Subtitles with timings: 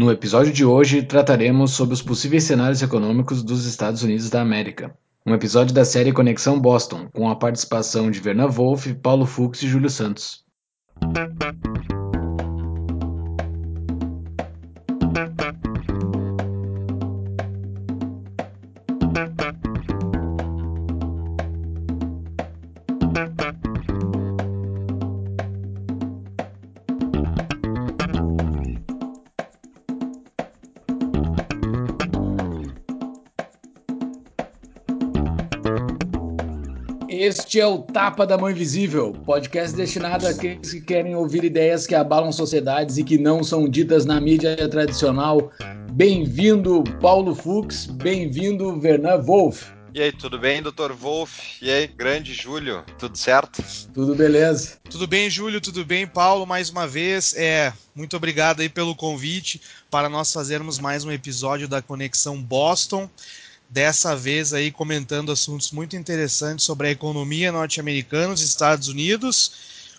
[0.00, 4.96] No episódio de hoje trataremos sobre os possíveis cenários econômicos dos Estados Unidos da América.
[5.26, 9.68] Um episódio da série Conexão Boston, com a participação de Verna Wolff, Paulo Fux e
[9.68, 10.42] Júlio Santos.
[37.30, 41.94] Este é o Tapa da Mão Invisível, podcast destinado àqueles que querem ouvir ideias que
[41.94, 45.52] abalam sociedades e que não são ditas na mídia tradicional.
[45.92, 49.64] Bem-vindo, Paulo Fux, bem-vindo, Vernan Wolff.
[49.94, 50.92] E aí, tudo bem, Dr.
[50.92, 51.64] Wolff?
[51.64, 53.62] E aí, grande Júlio, tudo certo?
[53.94, 54.78] Tudo beleza.
[54.90, 57.32] Tudo bem, Júlio, tudo bem, Paulo, mais uma vez.
[57.36, 63.08] É, muito obrigado aí pelo convite para nós fazermos mais um episódio da Conexão Boston
[63.70, 69.52] dessa vez aí comentando assuntos muito interessantes sobre a economia norte-americana, os Estados Unidos.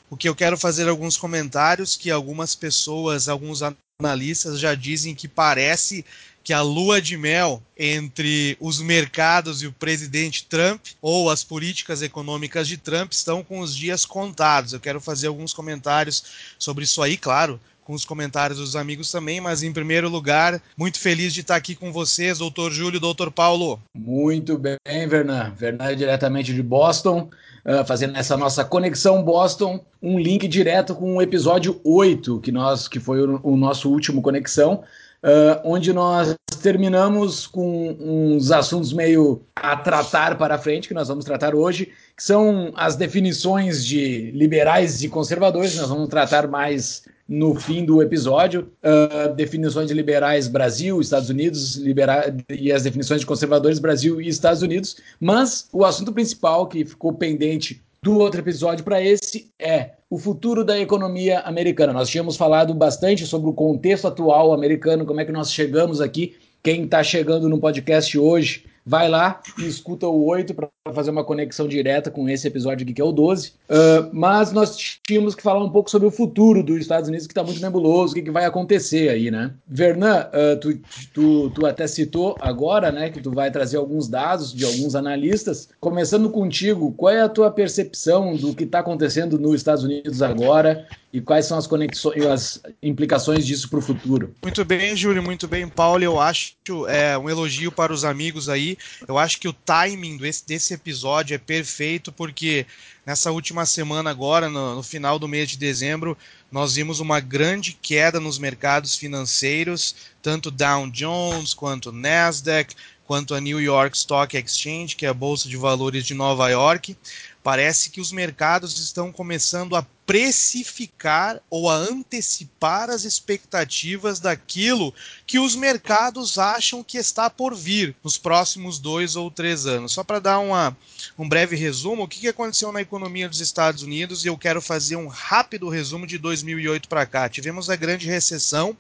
[0.10, 3.62] O que eu quero fazer alguns comentários que algumas pessoas, alguns
[3.98, 6.06] analistas já dizem que parece
[6.44, 12.02] que a lua de mel entre os mercados e o presidente Trump ou as políticas
[12.02, 14.74] econômicas de Trump estão com os dias contados.
[14.74, 16.24] Eu quero fazer alguns comentários
[16.58, 17.60] sobre isso aí, claro,
[17.92, 21.76] com os comentários dos amigos também, mas em primeiro lugar, muito feliz de estar aqui
[21.76, 23.82] com vocês, doutor Júlio, doutor Paulo.
[23.94, 24.78] Muito bem,
[25.10, 25.52] Vernan.
[25.58, 27.30] Vernan diretamente de Boston,
[27.66, 32.88] uh, fazendo essa nossa conexão Boston, um link direto com o episódio 8, que, nós,
[32.88, 34.86] que foi o, o nosso último conexão,
[35.24, 41.24] Uh, onde nós terminamos com uns assuntos meio a tratar para frente, que nós vamos
[41.24, 47.56] tratar hoje, que são as definições de liberais e conservadores, nós vamos tratar mais no
[47.56, 53.26] fim do episódio, uh, definições de liberais Brasil, Estados Unidos, libera e as definições de
[53.26, 58.84] conservadores Brasil e Estados Unidos, mas o assunto principal que ficou pendente do outro episódio
[58.84, 61.94] para esse é o futuro da economia americana.
[61.94, 66.36] Nós tínhamos falado bastante sobre o contexto atual americano, como é que nós chegamos aqui.
[66.62, 71.24] Quem está chegando no podcast hoje vai lá e escuta o 8 para fazer uma
[71.24, 73.50] conexão direta com esse episódio aqui, que é o 12.
[73.50, 74.76] Uh, ah, mas nós
[75.06, 78.14] tínhamos que falar um pouco sobre o futuro dos Estados Unidos, que está muito nebuloso,
[78.14, 79.54] o que, que, vai acontecer aí, né?
[79.68, 80.80] Vernan, uh, tu,
[81.14, 85.70] tu, tu, até citou agora, né, que tu vai trazer alguns dados de alguns analistas.
[85.80, 90.88] Começando contigo, qual é a tua percepção do que está acontecendo nos Estados Unidos agora
[91.14, 94.34] e quais são as conexões, as implicações disso para o futuro?
[94.42, 96.04] Muito bem, Júlio, muito bem, Paulo.
[96.04, 96.56] Eu acho
[96.88, 98.78] é, um elogio para os amigos aí.
[99.08, 102.66] Eu acho que o timing desse, desse episódio é perfeito porque
[103.06, 106.18] nessa última semana agora, no, no final do mês de dezembro,
[106.52, 112.76] nós vimos uma grande queda nos mercados financeiros, tanto Dow Jones quanto Nasdaq,
[113.12, 116.96] quanto a New York Stock Exchange, que é a bolsa de valores de Nova York.
[117.44, 124.94] Parece que os mercados estão começando a precificar ou a antecipar as expectativas daquilo
[125.26, 129.94] que os mercados acham que está por vir nos próximos dois ou três anos.
[129.94, 130.76] Só para dar uma,
[131.18, 134.98] um breve resumo, o que aconteceu na economia dos Estados Unidos, e eu quero fazer
[134.98, 137.30] um rápido resumo de 2008 para cá.
[137.30, 138.78] Tivemos a grande recessão,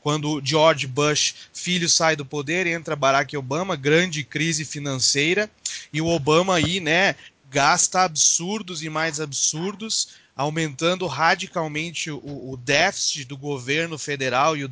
[0.00, 5.50] quando George Bush, filho, sai do poder, entra Barack Obama, grande crise financeira,
[5.92, 7.14] e o Obama aí, né,
[7.50, 12.18] gasta absurdos e mais absurdos, aumentando radicalmente o,
[12.52, 14.70] o déficit do governo federal e, o,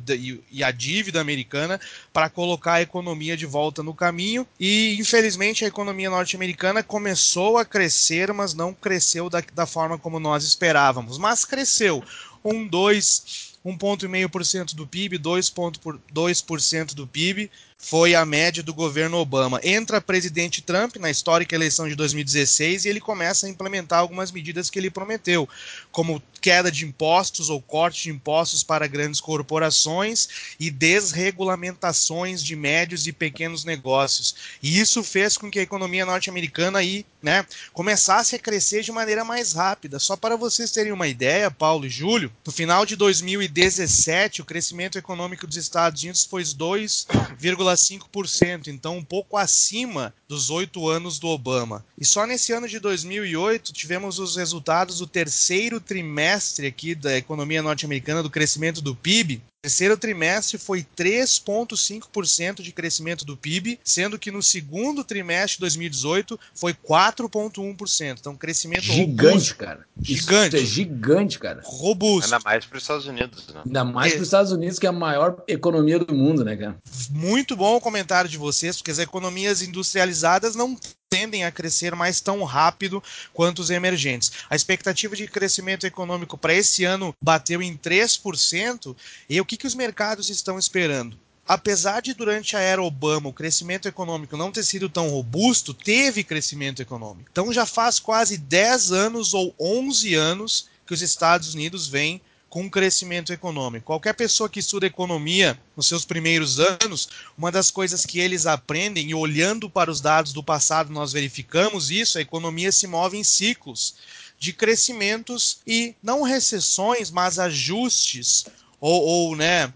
[0.49, 1.79] e, a dívida americana
[2.11, 4.47] para colocar a economia de volta no caminho.
[4.59, 10.19] E, infelizmente, a economia norte-americana começou a crescer, mas não cresceu da, da forma como
[10.19, 11.17] nós esperávamos.
[11.17, 12.03] Mas cresceu
[12.43, 17.51] um, dois, 1,5% do PIB, 2,2% do PIB
[17.81, 19.59] foi a média do governo Obama.
[19.63, 24.69] Entra presidente Trump na histórica eleição de 2016 e ele começa a implementar algumas medidas
[24.69, 25.47] que ele prometeu,
[25.89, 33.07] como queda de impostos ou corte de impostos para grandes corporações e desregulamentações de médios
[33.07, 34.35] e pequenos negócios.
[34.61, 39.23] E isso fez com que a economia norte-americana aí, né, começasse a crescer de maneira
[39.23, 39.99] mais rápida.
[39.99, 44.97] Só para vocês terem uma ideia, Paulo e Júlio, no final de 2017, o crescimento
[44.97, 51.27] econômico dos Estados Unidos foi 2,5 0,5%, então um pouco acima dos oito anos do
[51.27, 51.85] Obama.
[51.97, 57.61] E só nesse ano de 2008 tivemos os resultados do terceiro trimestre aqui da economia
[57.61, 64.31] norte-americana, do crescimento do PIB, terceiro trimestre foi 3,5% de crescimento do PIB, sendo que
[64.31, 68.17] no segundo trimestre de 2018 foi 4,1%.
[68.19, 69.55] Então, crescimento gigante, robusto.
[69.57, 69.85] cara.
[70.01, 70.55] Gigante.
[70.55, 71.61] Isso é gigante, cara.
[71.63, 72.33] Robusto.
[72.33, 73.61] Ainda mais para os Estados Unidos, né?
[73.65, 74.15] Ainda mais é.
[74.15, 76.77] para os Estados Unidos, que é a maior economia do mundo, né, cara?
[77.09, 80.77] Muito bom o comentário de vocês, porque as economias industrializadas não
[81.09, 83.03] tendem a crescer mais tão rápido
[83.33, 84.31] quanto os emergentes.
[84.49, 88.95] A expectativa de crescimento econômico para esse ano bateu em 3%,
[89.27, 91.17] e o que, que os mercados estão esperando?
[91.47, 96.23] apesar de durante a era Obama o crescimento econômico não ter sido tão robusto, teve
[96.23, 97.27] crescimento econômico.
[97.31, 102.69] Então já faz quase 10 anos ou 11 anos que os Estados Unidos vêm com
[102.69, 103.85] crescimento econômico.
[103.85, 107.07] Qualquer pessoa que estuda economia nos seus primeiros anos,
[107.37, 111.91] uma das coisas que eles aprendem, e olhando para os dados do passado, nós verificamos
[111.91, 113.95] isso: a economia se move em ciclos
[114.39, 118.45] de crescimentos e não recessões, mas ajustes,
[118.79, 119.71] ou, ou né.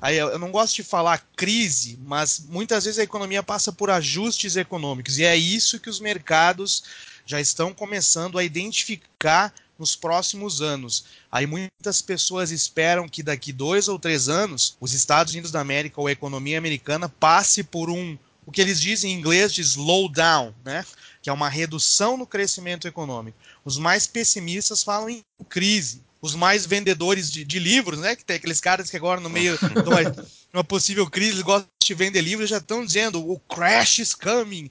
[0.00, 4.56] Aí eu não gosto de falar crise, mas muitas vezes a economia passa por ajustes
[4.56, 6.84] econômicos, e é isso que os mercados
[7.26, 11.04] já estão começando a identificar nos próximos anos.
[11.30, 16.00] Aí muitas pessoas esperam que daqui dois ou três anos os Estados Unidos da América
[16.00, 18.16] ou a economia americana passe por um
[18.46, 20.84] o que eles dizem em inglês de slowdown, né?
[21.22, 23.38] que é uma redução no crescimento econômico.
[23.64, 26.02] Os mais pessimistas falam em crise.
[26.24, 28.16] Os mais vendedores de, de livros, né?
[28.16, 31.92] Que tem aqueles caras que agora no meio de uma, uma possível crise gostam de
[31.92, 34.70] vender livros já estão dizendo o crash is coming,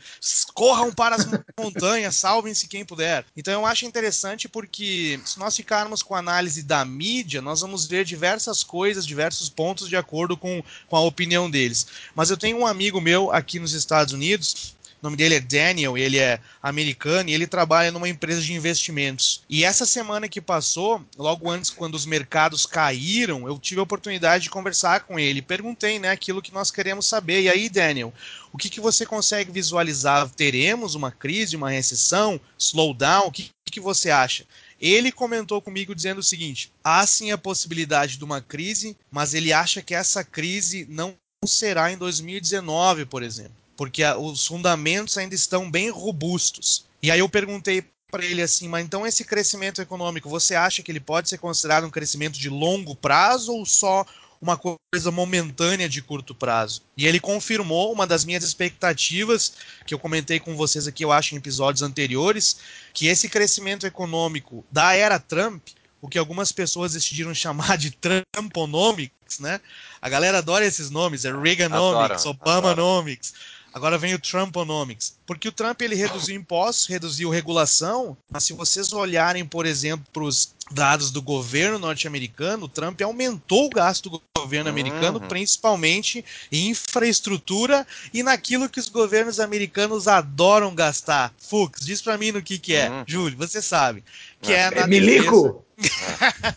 [0.55, 1.27] corram para as
[1.59, 3.23] montanhas, salvem-se quem puder.
[3.37, 7.85] Então eu acho interessante porque se nós ficarmos com a análise da mídia, nós vamos
[7.85, 11.85] ver diversas coisas, diversos pontos de acordo com, com a opinião deles.
[12.15, 15.97] Mas eu tenho um amigo meu aqui nos Estados Unidos o nome dele é Daniel,
[15.97, 19.43] ele é americano e ele trabalha numa empresa de investimentos.
[19.49, 24.45] E essa semana que passou, logo antes, quando os mercados caíram, eu tive a oportunidade
[24.45, 25.41] de conversar com ele.
[25.41, 27.41] Perguntei, né, aquilo que nós queremos saber.
[27.41, 28.13] E aí, Daniel,
[28.53, 30.29] o que, que você consegue visualizar?
[30.29, 33.27] Teremos uma crise, uma recessão, slowdown?
[33.27, 34.45] O que, que você acha?
[34.79, 39.51] Ele comentou comigo dizendo o seguinte: há sim a possibilidade de uma crise, mas ele
[39.51, 41.13] acha que essa crise não
[41.45, 46.85] será em 2019, por exemplo porque a, os fundamentos ainda estão bem robustos.
[47.01, 50.91] E aí eu perguntei para ele assim, mas então esse crescimento econômico, você acha que
[50.91, 54.05] ele pode ser considerado um crescimento de longo prazo ou só
[54.39, 56.83] uma coisa momentânea de curto prazo?
[56.95, 59.53] E ele confirmou uma das minhas expectativas,
[59.87, 62.57] que eu comentei com vocês aqui, eu acho, em episódios anteriores,
[62.93, 69.39] que esse crescimento econômico da era Trump, o que algumas pessoas decidiram chamar de Trumponomics,
[69.39, 69.59] né?
[69.99, 73.33] A galera adora esses nomes, é Reaganomics, Obamanomics.
[73.73, 75.17] Agora vem o Trumponomics.
[75.25, 80.23] Porque o Trump ele reduziu impostos, reduziu regulação, mas se vocês olharem, por exemplo, para
[80.23, 85.27] os dados do governo norte-americano, o Trump aumentou o gasto do governo americano, uhum.
[85.27, 91.33] principalmente em infraestrutura e naquilo que os governos americanos adoram gastar.
[91.39, 92.89] Fux, diz para mim no que que é.
[92.89, 93.03] Uhum.
[93.07, 94.03] Júlio, você sabe.
[94.39, 95.65] Que é, é, é Milico!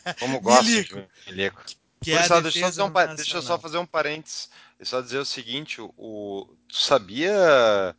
[0.05, 0.13] É.
[0.13, 0.97] Como gosta Milico.
[0.97, 1.63] de Milico.
[2.03, 4.49] Que é só, deixa, eu um, deixa eu só fazer um parênteses
[4.79, 7.33] e só dizer o seguinte, o, tu sabia,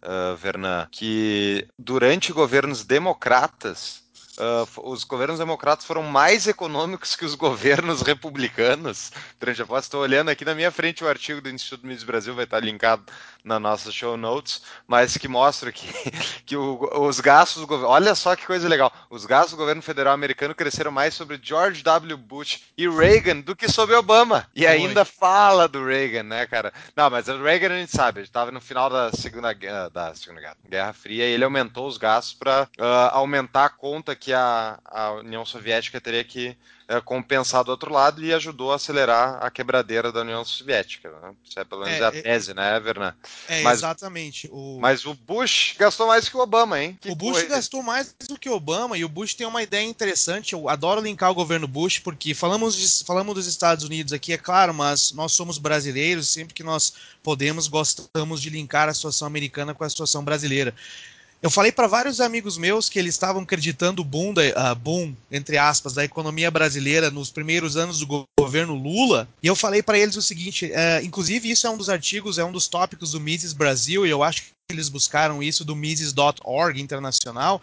[0.03, 4.06] uh, Vernan, que durante governos democratas
[4.37, 9.11] Uh, os governos democratas foram mais econômicos que os governos republicanos.
[9.39, 12.43] Durante a estou olhando aqui na minha frente o artigo do Instituto Mises Brasil, vai
[12.43, 13.03] estar linkado
[13.43, 15.87] na nossa show notes, mas que mostra que,
[16.45, 17.89] que o, os gastos do governo.
[17.89, 18.91] Olha só que coisa legal!
[19.09, 22.17] Os gastos do governo federal americano cresceram mais sobre George W.
[22.17, 24.47] Bush e Reagan do que sobre Obama.
[24.55, 24.67] E Oi.
[24.67, 26.73] ainda fala do Reagan, né, cara?
[26.95, 29.53] Não, mas o Reagan a gente sabe, ele estava no final da Segunda,
[29.89, 33.69] da segunda Guerra, Guerra Fria e ele aumentou os gastos para uh, ah, aumentar a
[33.69, 36.53] conta que que a, a União Soviética teria que
[36.85, 41.09] é, compensar do outro lado e ajudou a acelerar a quebradeira da União Soviética.
[41.09, 41.33] Né?
[41.45, 43.15] Isso é pelo menos é, a é, tese, é, né, Vernan?
[43.47, 44.49] É, mas, exatamente.
[44.51, 44.79] O...
[44.81, 46.97] Mas o Bush gastou mais que o Obama, hein?
[46.99, 47.47] Que o Bush coisa.
[47.47, 50.51] gastou mais do que o Obama e o Bush tem uma ideia interessante.
[50.51, 54.37] Eu adoro linkar o governo Bush porque falamos, de, falamos dos Estados Unidos aqui, é
[54.37, 56.91] claro, mas nós somos brasileiros, sempre que nós
[57.23, 60.75] podemos, gostamos de linkar a situação americana com a situação brasileira.
[61.41, 65.13] Eu falei para vários amigos meus que eles estavam acreditando o boom, da, uh, boom,
[65.31, 69.27] entre aspas, da economia brasileira nos primeiros anos do governo Lula.
[69.41, 72.43] E eu falei para eles o seguinte: uh, inclusive, isso é um dos artigos, é
[72.43, 76.81] um dos tópicos do Mises Brasil, e eu acho que eles buscaram isso do Mises.org
[76.81, 77.61] internacional.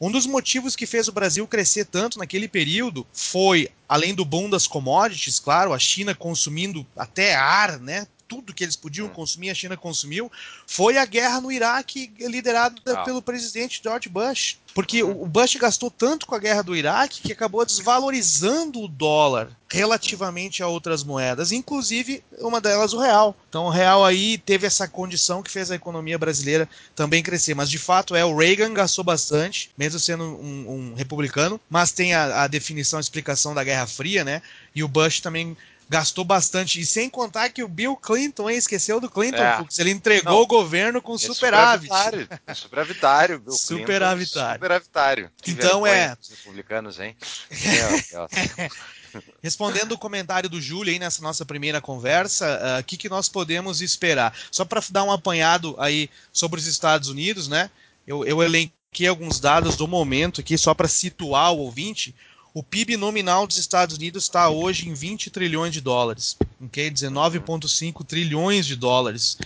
[0.00, 4.48] Um dos motivos que fez o Brasil crescer tanto naquele período foi, além do boom
[4.48, 8.06] das commodities, claro, a China consumindo até ar, né?
[8.30, 9.10] Tudo que eles podiam hum.
[9.10, 10.30] consumir, a China consumiu,
[10.64, 13.02] foi a guerra no Iraque liderada ah.
[13.02, 14.56] pelo presidente George Bush.
[14.72, 19.50] Porque o Bush gastou tanto com a guerra do Iraque que acabou desvalorizando o dólar
[19.68, 23.34] relativamente a outras moedas, inclusive uma delas o real.
[23.48, 27.54] Então o real aí teve essa condição que fez a economia brasileira também crescer.
[27.54, 32.14] Mas de fato é o Reagan gastou bastante, mesmo sendo um, um republicano, mas tem
[32.14, 34.40] a, a definição, a explicação da Guerra Fria, né?
[34.72, 35.56] E o Bush também
[35.90, 36.80] gastou bastante.
[36.80, 39.66] E sem contar que o Bill Clinton, hein, esqueceu do Clinton, é.
[39.76, 41.92] ele entregou Não, o governo com é superávit.
[41.92, 44.54] Superavitário, é superavitário Bill superavitário.
[44.54, 45.30] superavitário.
[45.42, 46.16] Que então é.
[46.20, 47.16] Os republicanos, hein?
[49.42, 53.08] Respondendo o comentário do Júlio aí nessa nossa primeira conversa, ah, o uh, que, que
[53.08, 54.32] nós podemos esperar?
[54.52, 57.68] Só para dar um apanhado aí sobre os Estados Unidos, né?
[58.06, 62.14] Eu, eu elenquei alguns dados do momento aqui só para situar o ouvinte.
[62.52, 66.90] O PIB nominal dos Estados Unidos está hoje em 20 trilhões de dólares, ok?
[66.90, 69.38] 19,5 trilhões de dólares.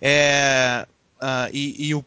[0.00, 0.86] É,
[1.20, 2.04] uh, e, e o,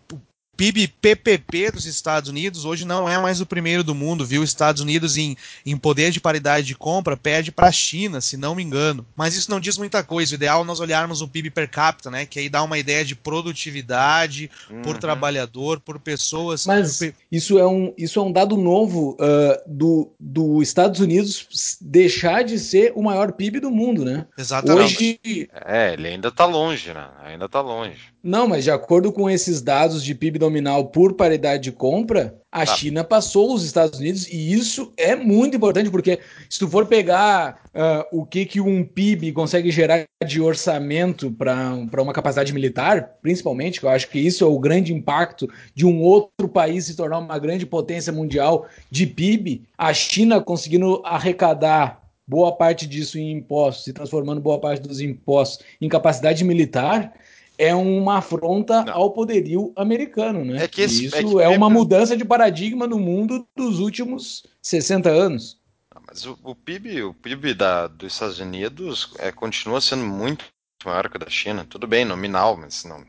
[0.58, 4.42] PIB PPP dos Estados Unidos hoje não é mais o primeiro do mundo, viu?
[4.42, 8.36] Os Estados Unidos em, em poder de paridade de compra perde para a China, se
[8.36, 9.06] não me engano.
[9.16, 10.34] Mas isso não diz muita coisa.
[10.34, 12.26] O ideal é nós olharmos o PIB per capita, né?
[12.26, 14.82] Que aí dá uma ideia de produtividade uhum.
[14.82, 16.66] por trabalhador, por pessoas.
[16.66, 22.44] Mas isso é um, isso é um dado novo uh, do, do Estados Unidos deixar
[22.44, 24.26] de ser o maior PIB do mundo, né?
[24.36, 25.20] Exatamente.
[25.24, 25.50] Hoje...
[25.54, 27.08] É, ele ainda está longe, né?
[27.24, 28.17] Ainda está longe.
[28.24, 32.66] Não, mas de acordo com esses dados de PIB nominal por paridade de compra, a
[32.66, 32.76] tá.
[32.76, 36.20] China passou os Estados Unidos e isso é muito importante porque
[36.50, 42.02] se tu for pegar uh, o que, que um PIB consegue gerar de orçamento para
[42.02, 46.02] uma capacidade militar, principalmente, que eu acho que isso é o grande impacto de um
[46.02, 52.52] outro país se tornar uma grande potência mundial de PIB, a China conseguindo arrecadar boa
[52.52, 57.14] parte disso em impostos, se transformando boa parte dos impostos em capacidade militar,
[57.58, 58.94] é uma afronta não.
[58.94, 60.64] ao poderio americano, né?
[60.64, 64.46] É que esse, isso é, que é uma mudança de paradigma no mundo dos últimos
[64.62, 65.60] 60 anos.
[66.08, 70.46] Mas o, o PIB, o PIB da, dos Estados Unidos é, continua sendo muito
[70.86, 71.66] maior que da China.
[71.68, 73.04] Tudo bem, nominal, mas não.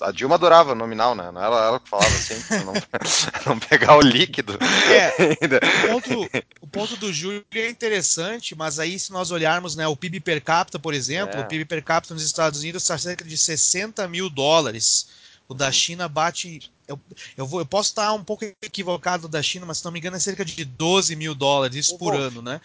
[0.00, 1.30] A Dilma adorava nominal, né?
[1.30, 2.74] Não ela, ela que falava sempre não,
[3.46, 4.58] não pegar o líquido.
[4.90, 5.14] É,
[5.94, 6.30] o, ponto,
[6.60, 10.42] o ponto do Júlio é interessante, mas aí se nós olharmos né, o PIB per
[10.42, 11.42] capita, por exemplo, é.
[11.42, 15.08] o PIB per capita nos Estados Unidos está cerca de 60 mil dólares.
[15.48, 15.70] O da.
[15.70, 16.72] China bate.
[16.88, 16.98] Eu,
[17.36, 20.16] eu, vou, eu posso estar um pouco equivocado da China, mas se não me engano
[20.16, 22.60] é cerca de 12 mil dólares por ano, né?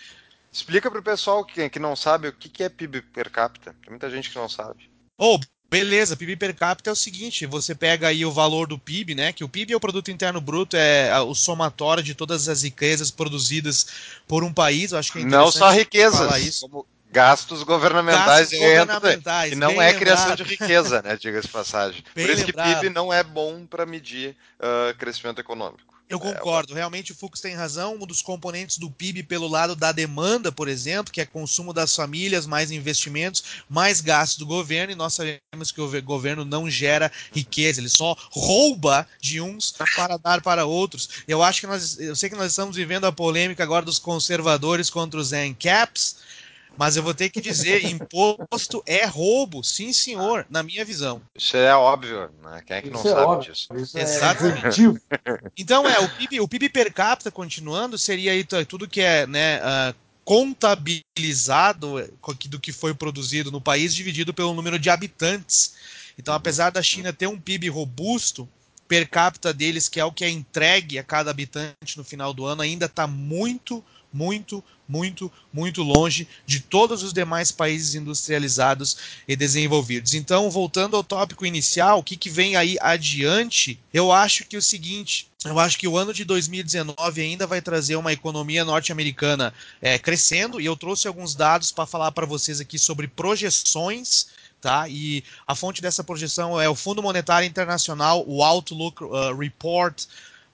[0.51, 3.73] Explica para o pessoal que, que não sabe o que, que é PIB per capita.
[3.81, 4.89] Tem muita gente que não sabe.
[5.17, 5.39] Oh,
[5.69, 6.17] beleza.
[6.17, 9.31] PIB per capita é o seguinte: você pega aí o valor do PIB, né?
[9.31, 13.09] Que o PIB é o produto interno bruto, é o somatório de todas as riquezas
[13.09, 13.87] produzidas
[14.27, 14.91] por um país.
[14.91, 19.93] Eu acho que é não só riquezas, como gastos governamentais, gastos governamentais e não é
[19.93, 21.17] criação de riqueza, né?
[21.17, 22.03] Diga-se passagem.
[22.15, 22.67] Bem por isso lembrado.
[22.67, 26.00] que PIB não é bom para medir uh, crescimento econômico.
[26.11, 27.95] Eu é, concordo, realmente o Fux tem razão.
[27.95, 31.95] Um dos componentes do PIB pelo lado da demanda, por exemplo, que é consumo das
[31.95, 37.09] famílias, mais investimentos, mais gastos do governo, e nós sabemos que o governo não gera
[37.31, 41.23] riqueza, ele só rouba de uns para dar para outros.
[41.27, 44.89] Eu acho que nós, eu sei que nós estamos vivendo a polêmica agora dos conservadores
[44.89, 46.17] contra os ANCAPs,
[46.77, 51.21] mas eu vou ter que dizer, imposto é roubo, sim senhor, na minha visão.
[51.35, 52.61] Isso é óbvio, né?
[52.65, 53.53] Quem é que isso não é sabe óbvio.
[53.53, 53.67] disso?
[53.75, 54.81] Isso é Exatamente.
[54.85, 59.27] É então é, o PIB, o PIB per capita continuando seria aí tudo que é,
[59.27, 62.09] né, uh, contabilizado
[62.49, 65.75] do que foi produzido no país dividido pelo número de habitantes.
[66.17, 68.47] Então, apesar da China ter um PIB robusto,
[68.91, 72.45] per capita deles, que é o que é entregue a cada habitante no final do
[72.45, 73.81] ano, ainda está muito,
[74.11, 80.13] muito, muito, muito longe de todos os demais países industrializados e desenvolvidos.
[80.13, 84.59] Então, voltando ao tópico inicial, o que, que vem aí adiante, eu acho que é
[84.59, 85.31] o seguinte.
[85.45, 90.59] Eu acho que o ano de 2019 ainda vai trazer uma economia norte-americana é, crescendo,
[90.59, 94.27] e eu trouxe alguns dados para falar para vocês aqui sobre projeções
[94.61, 94.87] Tá?
[94.87, 100.05] E a fonte dessa projeção é o Fundo Monetário Internacional, o Outlook uh, Report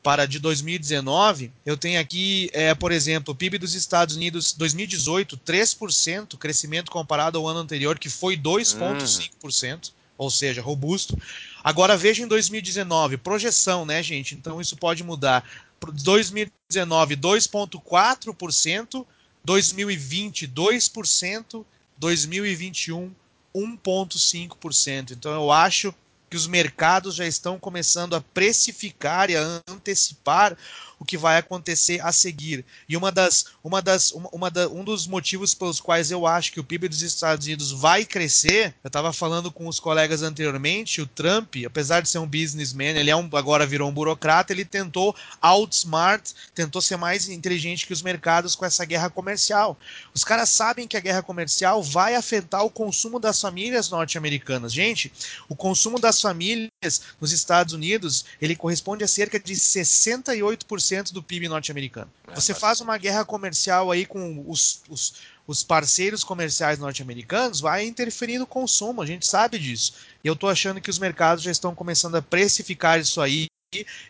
[0.07, 5.37] para de 2019, eu tenho aqui, é, por exemplo, o PIB dos Estados Unidos 2018,
[5.39, 9.91] 3%, crescimento comparado ao ano anterior, que foi 2,5%, hum.
[10.17, 11.21] ou seja, robusto.
[11.61, 14.33] Agora veja em 2019, projeção, né, gente?
[14.33, 15.43] Então isso pode mudar.
[15.81, 19.05] 2019, 2,4%,
[19.43, 21.65] 2020, 2%,
[21.97, 23.11] 2021,
[23.57, 25.11] 1,5%.
[25.11, 25.93] Então eu acho
[26.29, 30.57] que os mercados já estão começando a precificar e a antecipar
[30.99, 32.65] o que vai acontecer a seguir.
[32.87, 36.51] E uma das, uma das, uma, uma da, um dos motivos pelos quais eu acho
[36.51, 41.01] que o PIB dos Estados Unidos vai crescer, eu estava falando com os colegas anteriormente,
[41.01, 44.65] o Trump, apesar de ser um businessman, ele é um, agora virou um burocrata, ele
[44.65, 49.77] tentou outsmart, tentou ser mais inteligente que os mercados com essa guerra comercial.
[50.13, 54.73] Os caras sabem que a guerra comercial vai afetar o consumo das famílias norte-americanas.
[54.73, 55.11] Gente,
[55.47, 61.47] o consumo das famílias nos Estados Unidos, ele corresponde a cerca de 68% do PIB
[61.47, 62.09] norte-americano.
[62.27, 65.13] É, Você faz uma guerra comercial aí com os, os,
[65.45, 69.93] os parceiros comerciais norte-americanos, vai interferir no consumo, a gente sabe disso.
[70.23, 73.46] E eu estou achando que os mercados já estão começando a precificar isso aí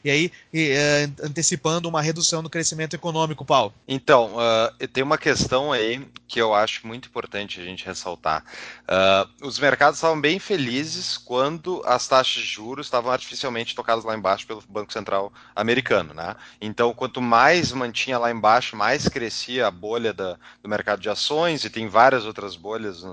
[0.04, 3.74] e aí e, uh, antecipando uma redução do crescimento econômico, Paulo?
[3.88, 8.44] Então, uh, tem uma questão aí que eu acho muito importante a gente ressaltar.
[8.84, 14.16] Uh, os mercados estavam bem felizes quando as taxas de juros estavam artificialmente tocadas lá
[14.16, 16.36] embaixo pelo Banco Central americano, né?
[16.62, 21.64] Então, quanto mais mantinha lá embaixo, mais crescia a bolha da, do mercado de ações
[21.64, 23.04] e tem várias outras bolhas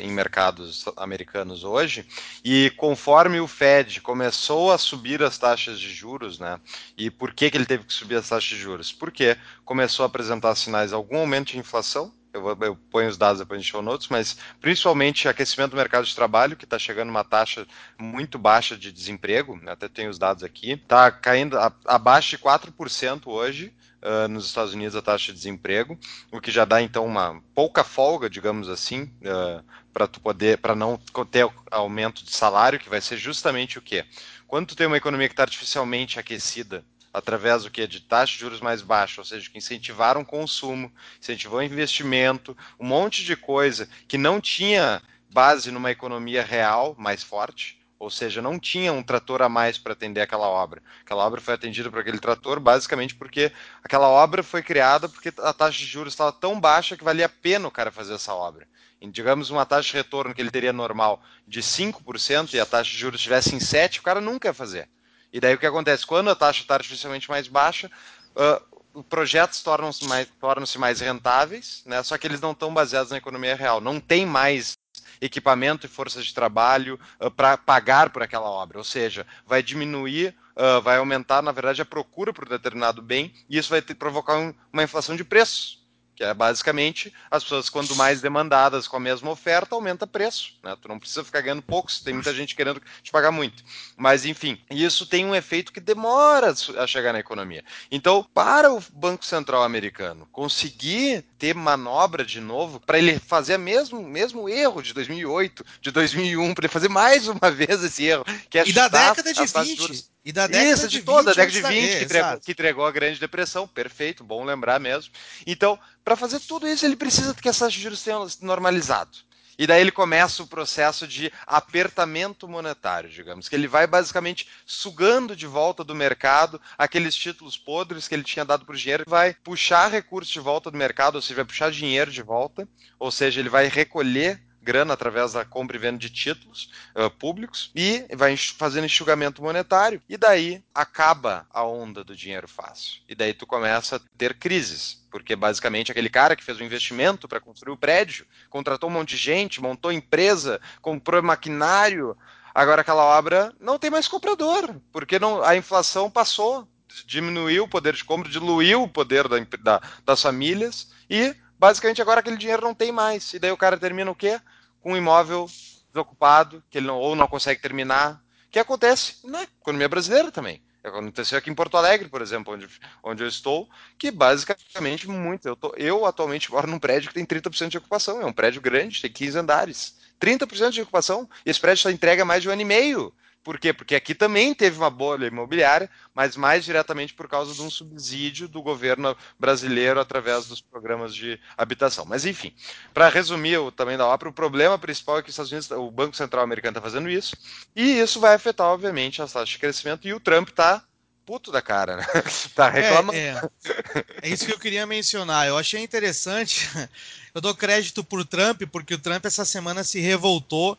[0.00, 2.06] em mercados americanos hoje.
[2.42, 6.58] E conforme o Fed começou a subir as taxas taxas de juros, né?
[6.96, 8.92] E por que, que ele teve que subir as taxas de juros?
[8.92, 12.12] Porque começou a apresentar sinais de algum aumento de inflação.
[12.32, 16.04] Eu, vou, eu ponho os dados depois em show notes, mas principalmente aquecimento do mercado
[16.04, 17.66] de trabalho, que está chegando uma taxa
[17.98, 19.72] muito baixa de desemprego, né?
[19.72, 24.72] até tenho os dados aqui, está caindo a, abaixo de 4% hoje, Uh, nos Estados
[24.72, 25.98] Unidos a taxa de desemprego,
[26.30, 29.64] o que já dá então uma pouca folga, digamos assim, uh,
[29.96, 34.04] para tu poder, para não ter aumento de salário, que vai ser justamente o quê?
[34.46, 38.38] Quando tu tem uma economia que está artificialmente aquecida, através do que de taxa de
[38.38, 44.16] juros mais baixa, ou seja, que incentivaram consumo, incentivou investimento, um monte de coisa que
[44.16, 49.48] não tinha base numa economia real mais forte, ou seja, não tinha um trator a
[49.48, 50.80] mais para atender aquela obra.
[51.00, 53.50] Aquela obra foi atendida por aquele trator basicamente porque
[53.82, 57.30] aquela obra foi criada porque a taxa de juros estava tão baixa que valia a
[57.30, 58.68] pena o cara fazer essa obra
[59.02, 62.96] digamos, uma taxa de retorno que ele teria normal de 5% e a taxa de
[62.96, 64.88] juros estivesse em 7%, o cara nunca ia fazer.
[65.32, 66.06] E daí o que acontece?
[66.06, 67.90] Quando a taxa está artificialmente mais baixa,
[68.34, 72.02] uh, projetos tornam-se mais, tornam mais rentáveis, né?
[72.02, 73.80] só que eles não estão baseados na economia real.
[73.80, 74.76] Não tem mais
[75.20, 78.78] equipamento e força de trabalho uh, para pagar por aquela obra.
[78.78, 83.58] Ou seja, vai diminuir, uh, vai aumentar, na verdade, a procura por determinado bem, e
[83.58, 85.85] isso vai ter, provocar um, uma inflação de preços
[86.16, 90.54] que é basicamente as pessoas, quando mais demandadas com a mesma oferta, aumenta preço.
[90.62, 90.74] Né?
[90.80, 93.62] Tu não precisa ficar ganhando pouco, tem muita gente querendo te pagar muito.
[93.96, 97.62] Mas, enfim, isso tem um efeito que demora a chegar na economia.
[97.90, 103.60] Então, para o Banco Central americano conseguir ter manobra de novo, para ele fazer o
[103.60, 108.24] mesmo, mesmo erro de 2008, de 2001, para ele fazer mais uma vez esse erro,
[108.48, 110.15] que é e da década de 20.
[110.26, 112.84] E da década Isso, de, de toda a década de 20, que, entregou, que entregou
[112.84, 115.12] a Grande Depressão, perfeito, bom lembrar mesmo.
[115.46, 119.18] Então, para fazer tudo isso, ele precisa que essas juros tenham normalizado.
[119.56, 125.36] E daí ele começa o processo de apertamento monetário, digamos, que ele vai basicamente sugando
[125.36, 129.32] de volta do mercado aqueles títulos podres que ele tinha dado para o dinheiro, vai
[129.32, 133.38] puxar recursos de volta do mercado, ou seja, vai puxar dinheiro de volta, ou seja,
[133.38, 138.36] ele vai recolher grana através da compra e venda de títulos uh, públicos e vai
[138.36, 140.02] fazendo enxugamento monetário.
[140.08, 143.00] E daí acaba a onda do dinheiro fácil.
[143.08, 145.06] E daí tu começa a ter crises.
[145.08, 149.10] Porque basicamente aquele cara que fez o investimento para construir o prédio, contratou um monte
[149.10, 152.16] de gente, montou empresa, comprou maquinário,
[152.52, 156.68] agora aquela obra não tem mais comprador, porque não, a inflação passou,
[157.06, 162.20] diminuiu o poder de compra, diluiu o poder da, da, das famílias e basicamente agora
[162.20, 163.32] aquele dinheiro não tem mais.
[163.32, 164.40] E daí o cara termina o quê?
[164.86, 165.50] Com um imóvel
[165.92, 168.22] desocupado, que ele não, ou não consegue terminar,
[168.52, 170.62] que acontece na economia brasileira também.
[170.84, 172.68] Aconteceu aqui em Porto Alegre, por exemplo, onde,
[173.02, 173.68] onde eu estou,
[173.98, 175.48] que basicamente muito.
[175.48, 178.22] Eu, tô, eu atualmente moro num prédio que tem 30% de ocupação.
[178.22, 179.96] É um prédio grande, tem 15 andares.
[180.20, 181.28] 30% de ocupação.
[181.44, 183.12] E esse prédio só entrega mais de um ano e meio.
[183.46, 183.72] Por quê?
[183.72, 188.48] Porque aqui também teve uma bolha imobiliária, mas mais diretamente por causa de um subsídio
[188.48, 192.04] do governo brasileiro através dos programas de habitação.
[192.04, 192.52] Mas enfim,
[192.92, 195.88] para resumir o tamanho da obra, o problema principal é que os Estados Unidos, o
[195.92, 197.36] Banco Central americano está fazendo isso,
[197.76, 200.82] e isso vai afetar, obviamente, as taxas de crescimento, e o Trump está
[201.24, 202.06] puto da cara, né?
[202.52, 203.16] Tá reclamando.
[203.16, 204.04] É, é.
[204.22, 205.46] é, isso que eu queria mencionar.
[205.46, 206.68] Eu achei interessante.
[207.32, 210.76] Eu dou crédito pro Trump, porque o Trump essa semana se revoltou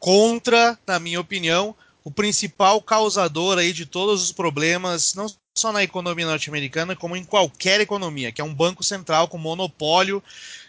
[0.00, 5.82] contra, na minha opinião, o principal causador aí de todos os problemas, não só na
[5.82, 10.22] economia norte-americana, como em qualquer economia, que é um banco central com monopólio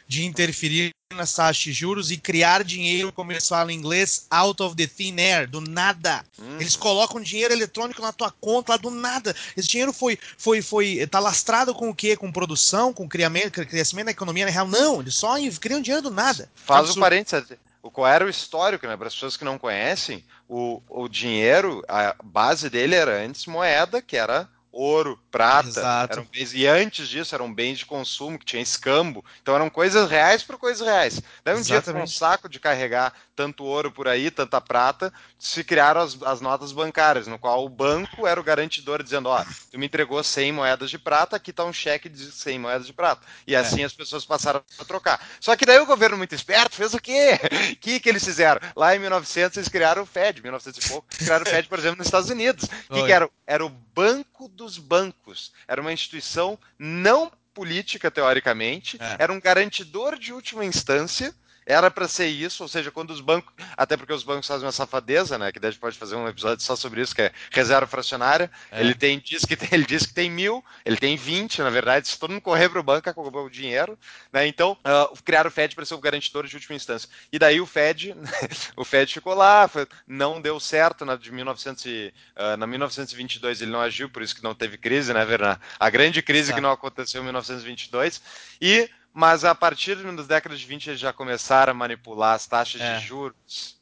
[0.07, 4.61] de interferir as taxas de juros e criar dinheiro, como eles falam em inglês, out
[4.61, 6.23] of the thin air, do nada.
[6.39, 6.57] Hum.
[6.59, 9.35] Eles colocam dinheiro eletrônico na tua conta lá do nada.
[9.55, 12.15] Esse dinheiro foi, foi, foi, tá lastrado com o quê?
[12.15, 14.67] Com produção, com criamento, crescimento da economia na real?
[14.67, 16.49] Não, eles só criam dinheiro do nada.
[16.55, 17.57] Faz o parênteses.
[17.81, 18.95] Qual era o histórico, né?
[18.95, 24.01] Para as pessoas que não conhecem, o, o dinheiro, a base dele era antes moeda,
[24.01, 28.61] que era ouro, prata, eram bens, e antes disso eram bens de consumo que tinha
[28.61, 31.21] escambo, então eram coisas reais por coisas reais.
[31.43, 31.83] Daí um Exatamente.
[31.83, 36.21] dia com um saco de carregar tanto ouro por aí, tanta prata, se criaram as,
[36.23, 40.21] as, notas bancárias, no qual o banco era o garantidor dizendo, ó, tu me entregou
[40.21, 43.25] 100 moedas de prata, aqui tá um cheque de 100 moedas de prata.
[43.47, 43.57] E é.
[43.57, 45.25] assim as pessoas passaram a trocar.
[45.39, 47.39] Só que daí o governo muito esperto fez o quê?
[47.71, 48.59] O que que eles fizeram?
[48.75, 51.97] Lá em 1900 eles criaram o Fed, 1900 e pouco, criaram o Fed, por exemplo,
[51.97, 52.65] nos Estados Unidos.
[52.89, 53.29] O que, que era?
[53.47, 55.51] Era o Banco dos Bancos.
[55.67, 59.17] Era uma instituição não política, teoricamente, é.
[59.19, 61.33] era um garantidor de última instância,
[61.69, 64.71] era para ser isso, ou seja, quando os bancos, até porque os bancos fazem uma
[64.71, 67.85] safadeza, né, que a gente pode fazer um episódio só sobre isso, que é reserva
[67.85, 68.81] fracionária, é.
[68.81, 72.07] ele tem, diz que tem, ele diz que tem mil, ele tem 20, na verdade,
[72.07, 73.99] se todo mundo correr para o banco, acabou o dinheiro,
[74.33, 77.61] né, então uh, criaram o Fed para ser o garantidor de última instância, e daí
[77.61, 78.15] o Fed,
[78.75, 83.69] o Fed ficou lá, foi, não deu certo na de 1900 uh, na 1922 ele
[83.69, 85.59] não agiu, por isso que não teve crise, né, Vernan?
[85.79, 88.23] A grande crise que não aconteceu em 1922,
[88.59, 92.81] e mas a partir das décadas de 20 eles já começaram a manipular as taxas
[92.81, 92.97] é.
[92.97, 93.79] de juros.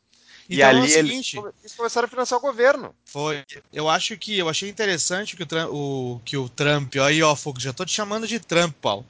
[0.49, 2.95] Então, e ali é seguinte, eles começaram a financiar o governo.
[3.05, 3.43] Foi.
[3.71, 7.35] Eu acho que eu achei interessante que o, Trump, o, que o Trump, aí ó,
[7.35, 9.05] Fogo, já tô te chamando de Trump, Paulo.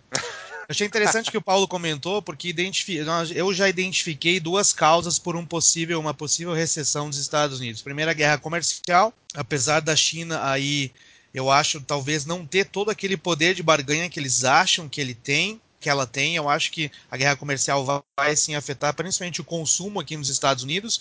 [0.68, 2.54] Eu achei interessante que o Paulo comentou, porque
[3.34, 7.82] eu já identifiquei duas causas por um possível, uma possível recessão dos Estados Unidos.
[7.82, 10.92] Primeira, a guerra comercial, apesar da China aí,
[11.34, 15.14] eu acho, talvez não ter todo aquele poder de barganha que eles acham que ele
[15.14, 16.36] tem que ela tem.
[16.36, 17.86] Eu acho que a guerra comercial
[18.18, 21.00] vai, sim afetar principalmente o consumo aqui nos Estados Unidos.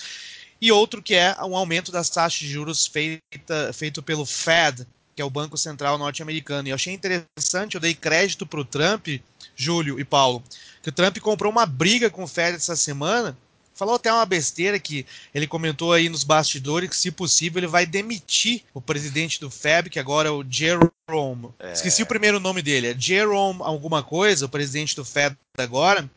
[0.60, 5.22] E outro que é um aumento das taxas de juros feita, feito pelo Fed, que
[5.22, 6.68] é o Banco Central norte-americano.
[6.68, 9.08] E eu achei interessante, eu dei crédito para o Trump,
[9.54, 10.42] Júlio e Paulo,
[10.82, 13.36] que o Trump comprou uma briga com o Fed essa semana
[13.76, 17.84] Falou até uma besteira que ele comentou aí nos bastidores que, se possível, ele vai
[17.84, 21.50] demitir o presidente do FEB, que agora é o Jerome.
[21.58, 21.72] É.
[21.74, 22.88] Esqueci o primeiro nome dele.
[22.88, 26.10] É Jerome alguma coisa, o presidente do FED agora.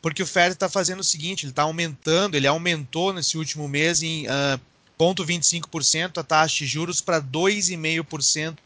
[0.00, 4.02] Porque o Fed está fazendo o seguinte, ele está aumentando, ele aumentou nesse último mês
[4.02, 4.60] em uh,
[4.98, 8.56] 0,25% a taxa de juros para 2,5%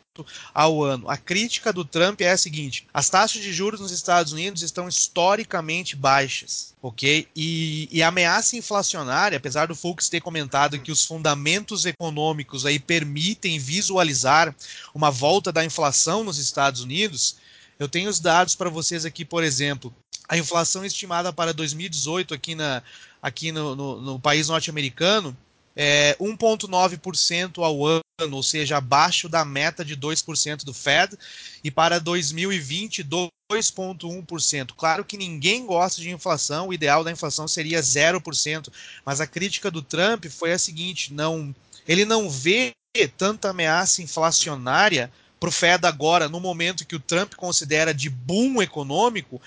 [0.53, 1.09] ao ano.
[1.09, 4.89] A crítica do Trump é a seguinte: as taxas de juros nos Estados Unidos estão
[4.89, 7.27] historicamente baixas, ok?
[7.35, 12.79] E, e a ameaça inflacionária, apesar do Fux ter comentado que os fundamentos econômicos aí
[12.79, 14.55] permitem visualizar
[14.95, 17.37] uma volta da inflação nos Estados Unidos,
[17.79, 19.95] eu tenho os dados para vocês aqui, por exemplo.
[20.29, 22.83] A inflação estimada para 2018 aqui, na,
[23.21, 25.37] aqui no, no, no país norte-americano
[25.77, 31.19] é 1,9% ao ano, ou seja, abaixo da meta de 2% do Fed,
[31.65, 34.73] e para 2020, 2,1%.
[34.77, 38.69] Claro que ninguém gosta de inflação, o ideal da inflação seria 0%,
[39.05, 41.55] mas a crítica do Trump foi a seguinte: não,
[41.89, 42.73] ele não vê
[43.17, 48.63] tanta ameaça inflacionária para o Fed agora, no momento que o Trump considera de boom
[48.63, 49.43] econômico,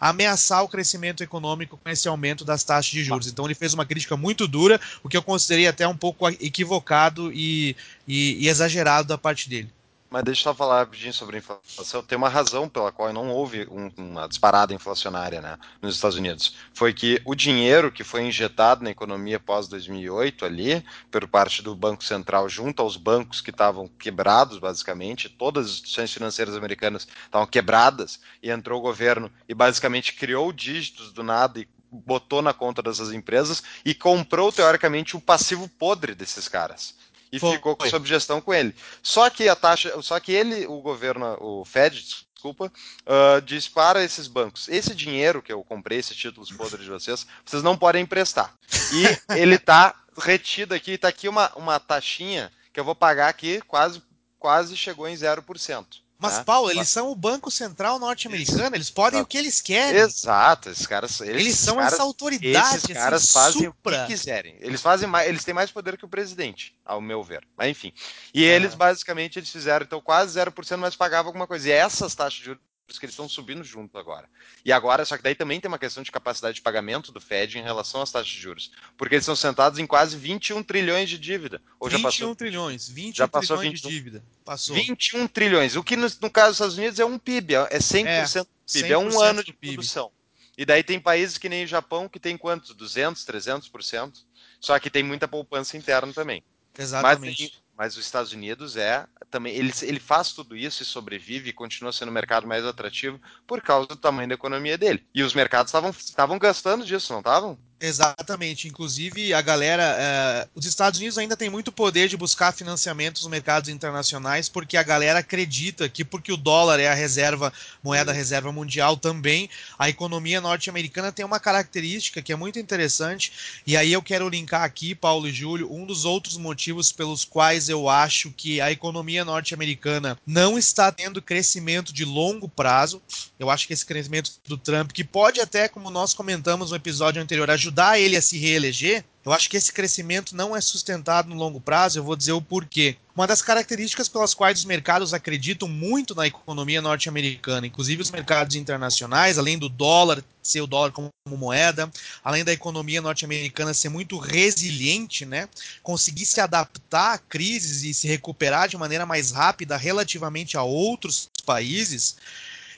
[0.00, 3.26] ameaçar o crescimento econômico com esse aumento das taxas de juros.
[3.26, 7.32] Então ele fez uma crítica muito dura, o que eu considerei até um pouco equivocado
[7.32, 7.76] e,
[8.06, 9.70] e, e exagerado da parte dele.
[10.10, 12.02] Mas deixa eu só falar rapidinho sobre a inflação.
[12.02, 16.54] Tem uma razão pela qual não houve um, uma disparada inflacionária né, nos Estados Unidos.
[16.72, 22.04] Foi que o dinheiro que foi injetado na economia pós-2008 ali, por parte do Banco
[22.04, 28.20] Central, junto aos bancos que estavam quebrados, basicamente, todas as instituições financeiras americanas estavam quebradas,
[28.42, 33.12] e entrou o governo e basicamente criou dígitos do nada e botou na conta dessas
[33.12, 36.94] empresas e comprou, teoricamente, o passivo podre desses caras
[37.32, 37.52] e Foi.
[37.52, 38.74] ficou com sob gestão com ele.
[39.02, 42.02] Só que a taxa, só que ele, o governo, o Fed,
[42.44, 42.70] desculpa,
[43.06, 47.26] uh, diz para esses bancos: esse dinheiro que eu comprei, esses títulos podres de vocês,
[47.44, 48.54] vocês não podem emprestar.
[48.92, 49.04] E
[49.38, 54.02] ele está retido aqui, está aqui uma, uma taxinha que eu vou pagar aqui, quase,
[54.38, 56.03] quase chegou em 0%.
[56.28, 56.44] Mas, né?
[56.44, 59.24] Paulo, eles são o Banco Central norte-americano, eles podem Exato.
[59.24, 60.00] o que eles querem.
[60.00, 61.20] Exato, esses caras.
[61.20, 62.76] Eles, eles são caras, essa autoridade.
[62.76, 63.96] Esses caras assim, fazem supra.
[63.96, 64.56] o que quiserem.
[64.60, 67.46] Eles fazem mais, eles têm mais poder que o presidente, ao meu ver.
[67.56, 67.92] Mas enfim.
[68.32, 68.48] E é.
[68.48, 71.68] eles, basicamente, eles fizeram então quase 0%, mas pagavam alguma coisa.
[71.68, 74.28] E essas taxas de juros que eles estão subindo junto agora.
[74.64, 77.58] E agora, só que daí também tem uma questão de capacidade de pagamento do Fed
[77.58, 78.70] em relação às taxas de juros.
[78.96, 81.62] Porque eles estão sentados em quase 21 trilhões de dívida.
[81.80, 84.24] Ou 21 já passou, trilhões, 21 já passou trilhões 21, de dívida.
[84.44, 84.76] Passou.
[84.76, 85.76] 21 trilhões.
[85.76, 88.44] O que no, no, caso dos Estados Unidos é um PIB, é 100% é, do
[88.44, 89.74] PIB, 100 é um ano de PIB.
[89.74, 90.10] produção.
[90.56, 92.74] E daí tem países que nem o Japão que tem quantos?
[92.74, 94.24] 200, 300%?
[94.60, 96.44] Só que tem muita poupança interna também.
[96.78, 97.42] Exatamente.
[97.42, 101.52] Mas, mas os Estados Unidos é também ele, ele faz tudo isso e sobrevive e
[101.52, 105.04] continua sendo o mercado mais atrativo por causa do tamanho da economia dele.
[105.12, 107.58] E os mercados estavam gastando disso, não estavam?
[107.80, 108.68] Exatamente.
[108.68, 109.82] Inclusive, a galera.
[109.98, 114.76] É, os Estados Unidos ainda tem muito poder de buscar financiamentos nos mercados internacionais, porque
[114.76, 119.88] a galera acredita que, porque o dólar é a reserva, moeda reserva mundial também, a
[119.88, 123.32] economia norte-americana tem uma característica que é muito interessante.
[123.66, 127.68] E aí eu quero linkar aqui, Paulo e Júlio, um dos outros motivos pelos quais
[127.68, 133.02] eu acho que a economia norte-americana não está tendo crescimento de longo prazo.
[133.38, 137.20] Eu acho que esse crescimento do Trump, que pode até, como nós comentamos no episódio
[137.20, 141.34] anterior, ajudar ele a se reeleger, eu acho que esse crescimento não é sustentado no
[141.34, 142.96] longo prazo, eu vou dizer o porquê.
[143.16, 148.54] Uma das características pelas quais os mercados acreditam muito na economia norte-americana, inclusive os mercados
[148.54, 151.90] internacionais, além do dólar ser o dólar como moeda,
[152.22, 155.48] além da economia norte-americana ser muito resiliente, né?
[155.82, 161.30] Conseguir se adaptar a crises e se recuperar de maneira mais rápida relativamente a outros
[161.46, 162.16] países.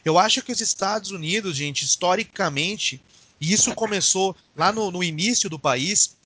[0.05, 3.03] Eu acho que os Estados Unidos, gente, historicamente,
[3.41, 6.17] e isso começou lá no, no início do país,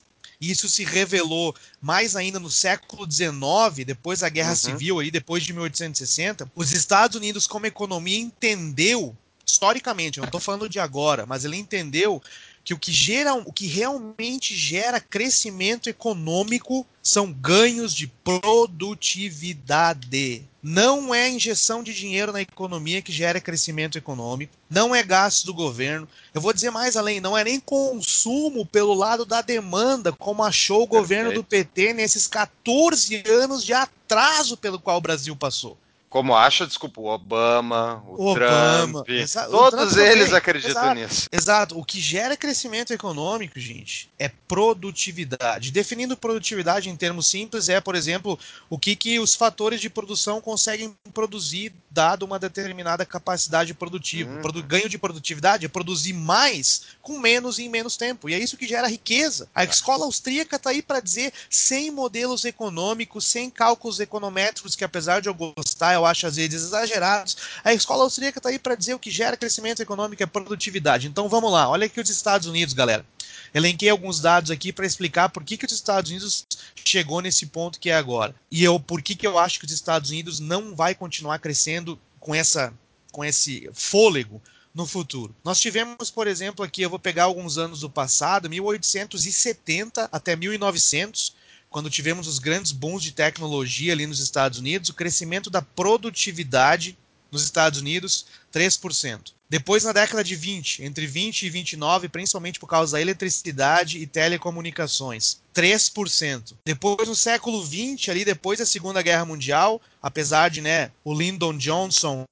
[0.40, 4.56] e isso se revelou mais ainda no século XIX, depois da Guerra uhum.
[4.56, 6.50] Civil, aí, depois de 1860.
[6.54, 11.58] Os Estados Unidos, como economia, entendeu, historicamente, eu não estou falando de agora, mas ele
[11.58, 12.22] entendeu
[12.64, 20.48] que o que gera, o que realmente gera crescimento econômico são ganhos de produtividade.
[20.62, 25.54] Não é injeção de dinheiro na economia que gera crescimento econômico, não é gasto do
[25.54, 26.06] governo.
[26.34, 30.82] Eu vou dizer mais além, não é nem consumo pelo lado da demanda, como achou
[30.82, 35.78] o governo do PT nesses 14 anos de atraso pelo qual o Brasil passou.
[36.10, 39.06] Como acha, desculpa, o Obama, o Obama, Trump,
[39.48, 41.28] todos Trump eles acreditam exato, nisso.
[41.30, 41.78] Exato.
[41.78, 45.70] O que gera crescimento econômico, gente, é produtividade.
[45.70, 48.36] Definindo produtividade em termos simples é, por exemplo,
[48.68, 54.32] o que, que os fatores de produção conseguem produzir dado uma determinada capacidade produtiva.
[54.32, 54.42] Uhum.
[54.42, 58.28] Produ ganho de produtividade é produzir mais com menos e em menos tempo.
[58.28, 59.48] E é isso que gera riqueza.
[59.54, 65.20] A escola austríaca está aí para dizer sem modelos econômicos, sem cálculos econométricos, que apesar
[65.20, 67.36] de eu gostar, eu acho às vezes exagerados.
[67.62, 71.06] A escola austríaca está aí para dizer o que gera crescimento econômico é produtividade.
[71.06, 73.04] Então vamos lá, olha aqui os Estados Unidos, galera.
[73.52, 76.46] Elenquei alguns dados aqui para explicar por que, que os Estados Unidos
[76.84, 78.34] chegou nesse ponto que é agora.
[78.50, 81.98] E eu por que, que eu acho que os Estados Unidos não vai continuar crescendo
[82.18, 82.72] com essa
[83.10, 84.40] com esse fôlego
[84.72, 85.34] no futuro.
[85.44, 91.34] Nós tivemos, por exemplo, aqui eu vou pegar alguns anos do passado, 1870 até 1900,
[91.70, 96.98] quando tivemos os grandes booms de tecnologia ali nos Estados Unidos, o crescimento da produtividade
[97.30, 99.32] nos Estados Unidos, 3%.
[99.48, 104.06] Depois, na década de 20, entre 20 e 29, principalmente por causa da eletricidade e
[104.06, 106.54] telecomunicações, 3%.
[106.64, 111.56] Depois, no século 20, ali depois da Segunda Guerra Mundial, apesar de né, o Lyndon
[111.56, 112.24] Johnson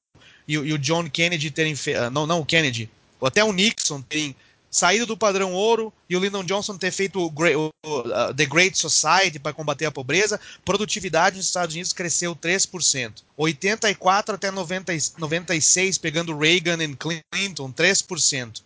[0.47, 1.75] e, e o John Kennedy terem.
[2.13, 4.35] Não, não o Kennedy, até o Nixon terem
[4.71, 8.79] saído do padrão ouro e o Lyndon Johnson ter feito o, o, uh, The Great
[8.79, 13.23] Society para combater a pobreza, produtividade nos Estados Unidos cresceu 3%.
[13.37, 18.63] 84 até 90, 96, pegando Reagan e Clinton, 3%.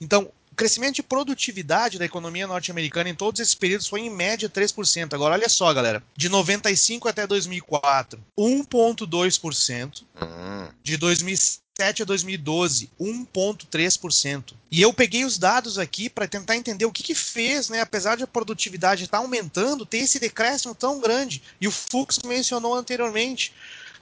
[0.00, 4.48] Então, o crescimento de produtividade da economia norte-americana em todos esses períodos foi em média
[4.48, 5.14] 3%.
[5.14, 6.02] Agora, olha só, galera.
[6.16, 10.02] De 95 até 2004, 1,2%.
[10.20, 10.68] Uhum.
[10.82, 14.52] De 2007 2007 a 2012, 1,3%.
[14.70, 18.16] E eu peguei os dados aqui para tentar entender o que, que fez, né, apesar
[18.16, 21.40] de a produtividade estar tá aumentando, ter esse decréscimo tão grande.
[21.60, 23.52] E o Fux mencionou anteriormente.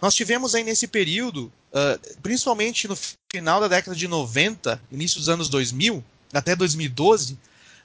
[0.00, 2.96] Nós tivemos aí nesse período, uh, principalmente no
[3.30, 7.38] final da década de 90, início dos anos 2000, até 2012,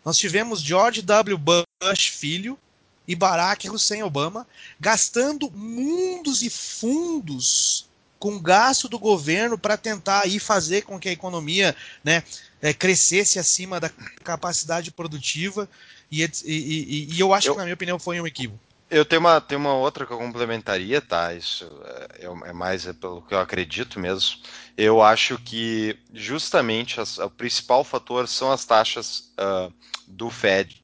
[0.06, 1.38] nós tivemos George W.
[1.38, 2.58] Bush filho
[3.08, 4.47] e Barack Hussein Obama
[4.80, 7.90] gastando mundos e fundos
[8.21, 12.23] com gasto do governo para tentar aí fazer com que a economia né,
[12.62, 13.89] é, crescesse acima da
[14.23, 15.67] capacidade produtiva.
[16.12, 18.60] E, e, e, e eu acho eu, que, na minha opinião, foi um equívoco.
[18.91, 21.34] Eu tenho uma, tenho uma outra que eu complementaria, tá?
[21.34, 21.67] Isso
[22.19, 24.38] é, é mais é pelo que eu acredito mesmo.
[24.77, 29.73] Eu acho que justamente as, o principal fator são as taxas uh,
[30.05, 30.79] do Fed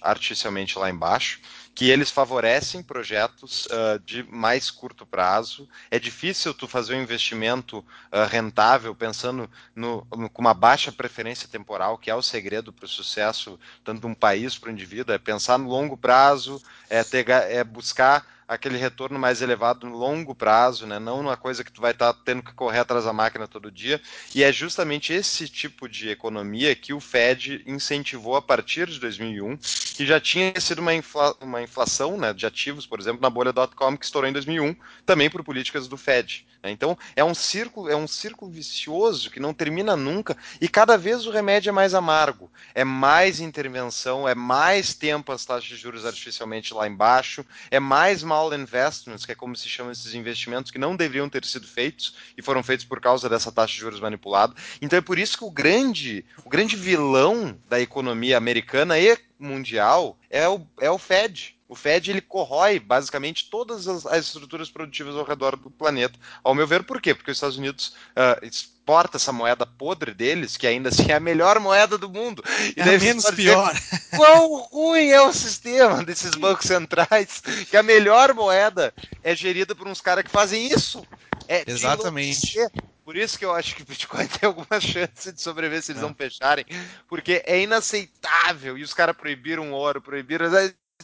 [0.00, 1.40] artificialmente lá embaixo
[1.78, 5.68] que eles favorecem projetos uh, de mais curto prazo.
[5.92, 11.46] É difícil tu fazer um investimento uh, rentável pensando no, no, com uma baixa preferência
[11.48, 15.14] temporal, que é o segredo para o sucesso tanto de um país para o indivíduo,
[15.14, 16.60] é pensar no longo prazo,
[16.90, 20.98] é, ter, é buscar aquele retorno mais elevado no longo prazo, né?
[20.98, 23.70] Não numa coisa que tu vai estar tá tendo que correr atrás da máquina todo
[23.70, 24.00] dia.
[24.34, 29.58] E é justamente esse tipo de economia que o Fed incentivou a partir de 2001,
[29.94, 33.52] que já tinha sido uma, infla, uma inflação né, de ativos, por exemplo, na bolha
[33.52, 36.46] dot-com que estourou em 2001, também por políticas do Fed.
[36.62, 36.70] Né?
[36.70, 41.26] Então é um círculo, é um círculo vicioso que não termina nunca e cada vez
[41.26, 46.04] o remédio é mais amargo, é mais intervenção, é mais tempo as taxas de juros
[46.04, 50.78] artificialmente lá embaixo, é mais mal investments, que é como se chamam esses investimentos que
[50.78, 54.54] não deveriam ter sido feitos e foram feitos por causa dessa taxa de juros manipulada.
[54.80, 60.18] Então é por isso que o grande, o grande vilão da economia americana e mundial
[60.30, 61.57] é o, é o Fed.
[61.68, 66.18] O Fed ele corrói basicamente todas as, as, estruturas produtivas ao redor do planeta.
[66.42, 67.14] Ao meu ver, por quê?
[67.14, 71.20] Porque os Estados Unidos uh, exporta essa moeda podre deles, que ainda assim é a
[71.20, 72.42] melhor moeda do mundo.
[72.74, 73.74] E é menos pior.
[74.16, 79.86] Quão ruim é o sistema desses bancos centrais, que a melhor moeda é gerida por
[79.86, 81.06] uns caras que fazem isso.
[81.46, 82.58] É Exatamente.
[83.04, 86.02] Por isso que eu acho que o Bitcoin tem alguma chance de sobreviver se eles
[86.02, 86.06] é.
[86.06, 86.66] não fecharem,
[87.06, 88.76] porque é inaceitável.
[88.76, 90.46] E os caras proibiram o ouro, proibiram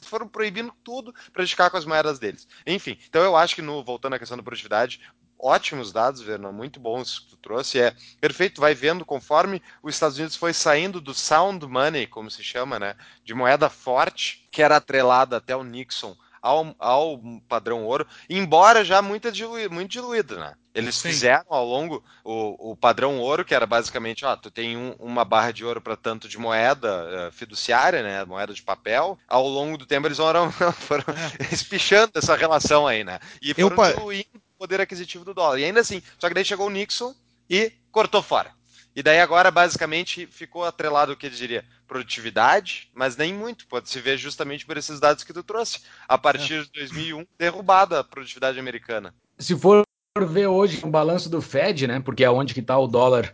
[0.02, 2.46] foram proibindo tudo para ficar com as moedas deles.
[2.66, 5.00] Enfim, então eu acho que no voltando à questão da produtividade,
[5.38, 7.78] ótimos dados, Vernon, muito bons que tu trouxe.
[7.78, 12.42] É perfeito, vai vendo conforme os Estados Unidos foi saindo do sound money, como se
[12.42, 18.06] chama, né, de moeda forte, que era atrelada até o Nixon ao, ao padrão ouro,
[18.28, 20.54] embora já muito, diluído, muito diluído, né?
[20.74, 21.08] Eles Sim.
[21.08, 25.24] fizeram ao longo o, o, padrão ouro, que era basicamente, ó, tu tem um, uma
[25.24, 29.18] barra de ouro para tanto de moeda uh, fiduciária, né, moeda de papel.
[29.26, 30.52] Ao longo do tempo eles foram,
[30.86, 31.54] foram é.
[31.54, 33.20] espichando essa relação aí, né?
[33.40, 35.58] E foram Eu, diluindo o poder aquisitivo do dólar.
[35.58, 37.14] E ainda assim, só que daí chegou o Nixon
[37.48, 38.52] e cortou fora.
[38.96, 43.66] E daí agora basicamente ficou atrelado o que ele diria produtividade, mas nem muito.
[43.66, 45.80] Pode se ver justamente por esses dados que tu trouxe.
[46.08, 49.14] A partir de 2001, derrubada a produtividade americana.
[49.38, 49.82] Se for
[50.26, 52.00] ver hoje o balanço do Fed, né?
[52.00, 53.32] Porque é onde que está o dólar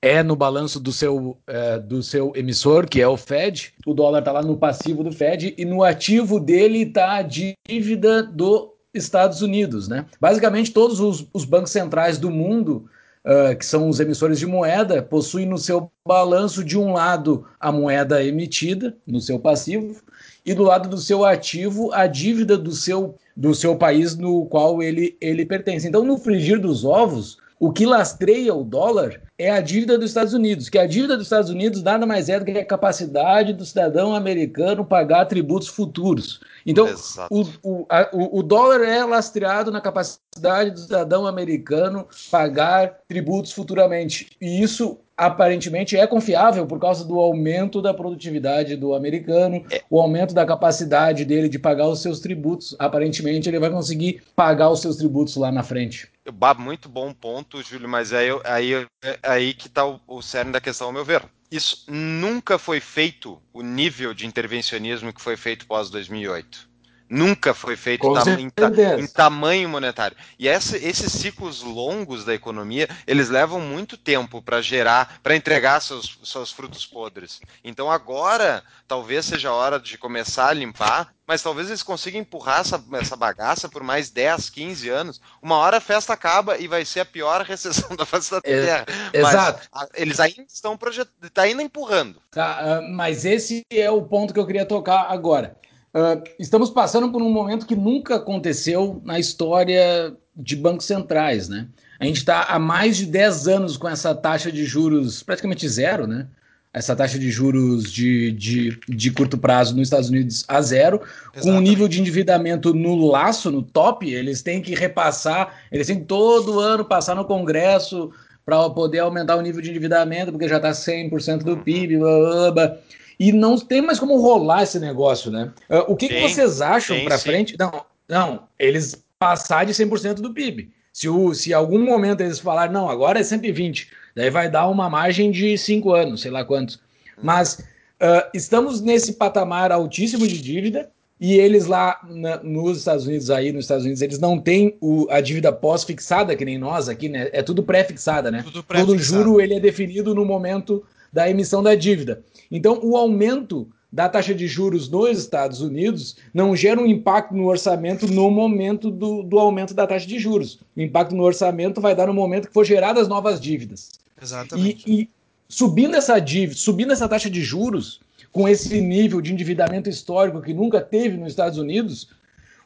[0.00, 3.72] é no balanço do seu, é, do seu emissor, que é o Fed.
[3.86, 8.22] O dólar está lá no passivo do Fed e no ativo dele está a dívida
[8.22, 10.06] dos Estados Unidos, né?
[10.20, 12.90] Basicamente todos os, os bancos centrais do mundo
[13.24, 17.70] uh, que são os emissores de moeda, possuem no seu balanço, de um lado, a
[17.70, 20.00] moeda emitida, no seu passivo,
[20.44, 24.82] e do lado do seu ativo, a dívida do seu, do seu país no qual
[24.82, 25.86] ele, ele pertence.
[25.86, 30.32] Então, no frigir dos ovos, o que lastreia o dólar é a dívida dos Estados
[30.32, 33.66] Unidos, que a dívida dos Estados Unidos nada mais é do que a capacidade do
[33.66, 36.40] cidadão americano pagar tributos futuros.
[36.64, 36.88] Então,
[37.28, 44.30] o, o, a, o, dólar é lastreado na capacidade do cidadão americano pagar tributos futuramente.
[44.40, 49.82] E isso aparentemente é confiável por causa do aumento da produtividade do americano, é.
[49.88, 52.74] o aumento da capacidade dele de pagar os seus tributos.
[52.78, 56.10] Aparentemente ele vai conseguir pagar os seus tributos lá na frente.
[56.58, 58.86] Muito bom ponto, Júlio, mas aí, aí,
[59.22, 61.22] aí que está o, o cerne da questão, ao meu ver.
[61.50, 66.71] Isso nunca foi feito, o nível de intervencionismo que foi feito pós 2008.
[67.14, 68.06] Nunca foi feito
[68.38, 68.50] em,
[68.98, 70.16] em, tamanho monetário.
[70.38, 75.82] E essa, esses ciclos longos da economia, eles levam muito tempo para gerar, para entregar
[75.82, 77.42] seus, seus frutos podres.
[77.62, 82.60] Então agora, talvez seja a hora de começar a limpar, mas talvez eles consigam empurrar
[82.60, 85.20] essa, essa bagaça por mais 10, 15 anos.
[85.42, 88.40] Uma hora a festa acaba e vai ser a pior recessão da face da é,
[88.40, 88.86] Terra.
[89.12, 89.68] É, exato.
[89.70, 92.22] Mas, eles ainda estão projetando, está ainda empurrando.
[92.30, 95.60] Tá, uh, mas esse é o ponto que eu queria tocar agora.
[95.94, 101.68] Uh, estamos passando por um momento que nunca aconteceu na história de bancos centrais, né?
[102.00, 106.06] A gente está há mais de 10 anos com essa taxa de juros praticamente zero,
[106.06, 106.26] né?
[106.72, 111.42] Essa taxa de juros de, de, de curto prazo nos Estados Unidos a zero, Exatamente.
[111.42, 115.98] com um nível de endividamento no laço, no top, eles têm que repassar, eles têm
[115.98, 118.10] que todo ano passar no Congresso
[118.46, 122.50] para poder aumentar o nível de endividamento, porque já está 100% do PIB, blá, blá,
[122.50, 122.78] blá
[123.18, 125.52] e não tem mais como rolar esse negócio, né?
[125.68, 127.56] Uh, o que, que vocês acham para frente?
[127.58, 130.70] Não, não, eles passar de 100% do PIB.
[130.92, 134.90] Se, o, se algum momento eles falarem, não, agora é 120, daí vai dar uma
[134.90, 136.80] margem de 5 anos, sei lá quantos.
[137.22, 137.60] Mas
[138.00, 143.52] uh, estamos nesse patamar altíssimo de dívida e eles lá na, nos Estados Unidos, aí
[143.52, 147.30] nos Estados Unidos, eles não têm o, a dívida pós-fixada, que nem nós aqui, né?
[147.32, 148.42] É tudo pré-fixada, né?
[148.42, 152.22] Tudo pré Todo juro ele é definido no momento da emissão da dívida.
[152.50, 157.46] Então, o aumento da taxa de juros nos Estados Unidos não gera um impacto no
[157.46, 160.60] orçamento no momento do, do aumento da taxa de juros.
[160.74, 163.90] O impacto no orçamento vai dar no momento que for geradas novas dívidas.
[164.20, 164.90] Exatamente.
[164.90, 165.10] E, e
[165.46, 168.00] subindo essa dívida, subindo essa taxa de juros,
[168.32, 172.08] com esse nível de endividamento histórico que nunca teve nos Estados Unidos,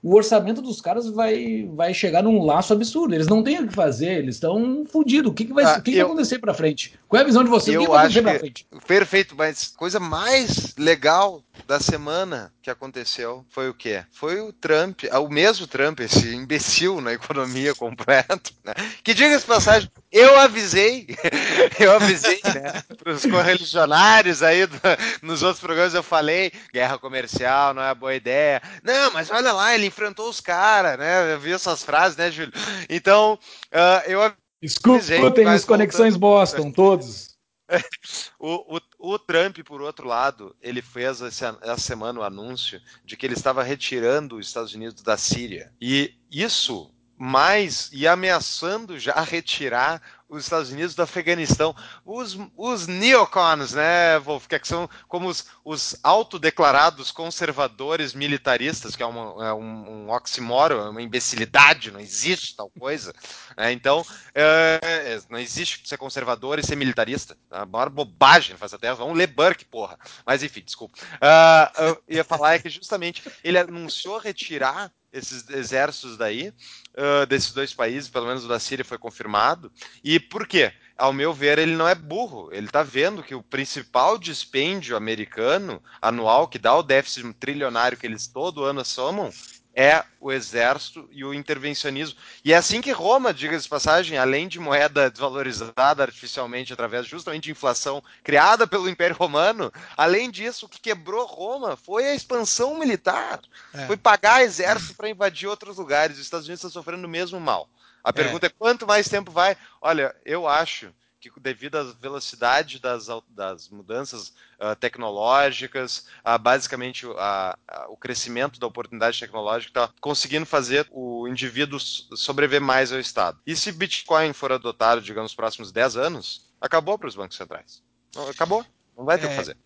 [0.03, 3.15] o orçamento dos caras vai, vai chegar num laço absurdo.
[3.15, 5.31] Eles não têm o que fazer, eles estão fodidos.
[5.31, 6.95] O que, que, vai, ah, que, que vai acontecer para frente?
[7.09, 7.75] Qual é a visão de vocês?
[7.75, 8.67] Eu o que, que vai acontecer para frente?
[8.87, 14.05] Perfeito, mas coisa mais legal da semana que aconteceu foi o quê?
[14.13, 18.75] Foi o Trump, ah, o mesmo Trump, esse imbecil na economia completo, né?
[19.03, 21.07] que diga-se passagem, eu avisei,
[21.79, 24.79] eu avisei, né, para os correligionários aí do,
[25.23, 28.63] nos outros programas, eu falei, guerra comercial não é boa ideia.
[28.83, 31.33] Não, mas olha lá, ele enfrentou os caras, né?
[31.33, 32.53] Eu vi essas frases, né, Júlio?
[32.89, 33.39] Então,
[33.73, 34.33] uh, eu
[34.63, 37.37] Escutem os Conexões Boston, todos.
[38.39, 43.25] o, o, o, Trump, por outro lado, ele fez essa, semana o anúncio de que
[43.25, 45.73] ele estava retirando os Estados Unidos da Síria.
[45.81, 51.75] E isso mais e ameaçando já retirar os Estados Unidos do Afeganistão.
[52.05, 59.03] Os, os neocons, né, Wolf, que, é são como os, os autodeclarados conservadores militaristas, que
[59.03, 63.13] é, uma, é um, um oxímoro, uma imbecilidade, não existe tal coisa.
[63.57, 64.05] É, então,
[64.35, 67.37] é, é não existe ser conservador e ser militarista.
[67.51, 68.95] É a maior bobagem faz a terra.
[68.95, 69.99] Vamos ler Burke, porra.
[70.25, 70.99] Mas enfim, desculpa.
[71.17, 76.53] Uh, eu ia falar é que justamente ele anunciou retirar esses exércitos daí,
[76.95, 79.73] uh, desses dois países, pelo menos o da Síria foi confirmado.
[80.05, 80.73] E por quê?
[80.97, 82.49] Ao meu ver, ele não é burro.
[82.53, 88.07] Ele está vendo que o principal dispêndio americano anual, que dá o déficit trilionário que
[88.07, 89.31] eles todo ano somam,
[89.77, 92.19] é o exército e o intervencionismo.
[92.43, 97.45] E é assim que Roma, diga-se de passagem, além de moeda desvalorizada artificialmente através justamente
[97.45, 102.79] de inflação criada pelo Império Romano, além disso, o que quebrou Roma foi a expansão
[102.79, 103.39] militar.
[103.75, 103.87] É.
[103.87, 106.17] Foi pagar exército para invadir outros lugares.
[106.17, 107.69] Os Estados Unidos estão sofrendo o mesmo mal.
[108.03, 108.13] A é.
[108.13, 108.49] pergunta é.
[108.49, 109.59] é quanto mais tempo vai?
[109.83, 110.91] Olha, eu acho
[111.21, 114.29] que devido à velocidade das, das mudanças
[114.61, 122.61] uh, tecnológicas, uh, basicamente o crescimento da oportunidade tecnológica está conseguindo fazer o indivíduo sobreviver
[122.61, 123.39] mais ao Estado.
[123.47, 127.83] E se Bitcoin for adotado, digamos, nos próximos 10 anos, acabou para os bancos centrais.
[128.31, 128.65] Acabou.
[128.97, 129.31] Não vai ter o é...
[129.31, 129.57] que fazer.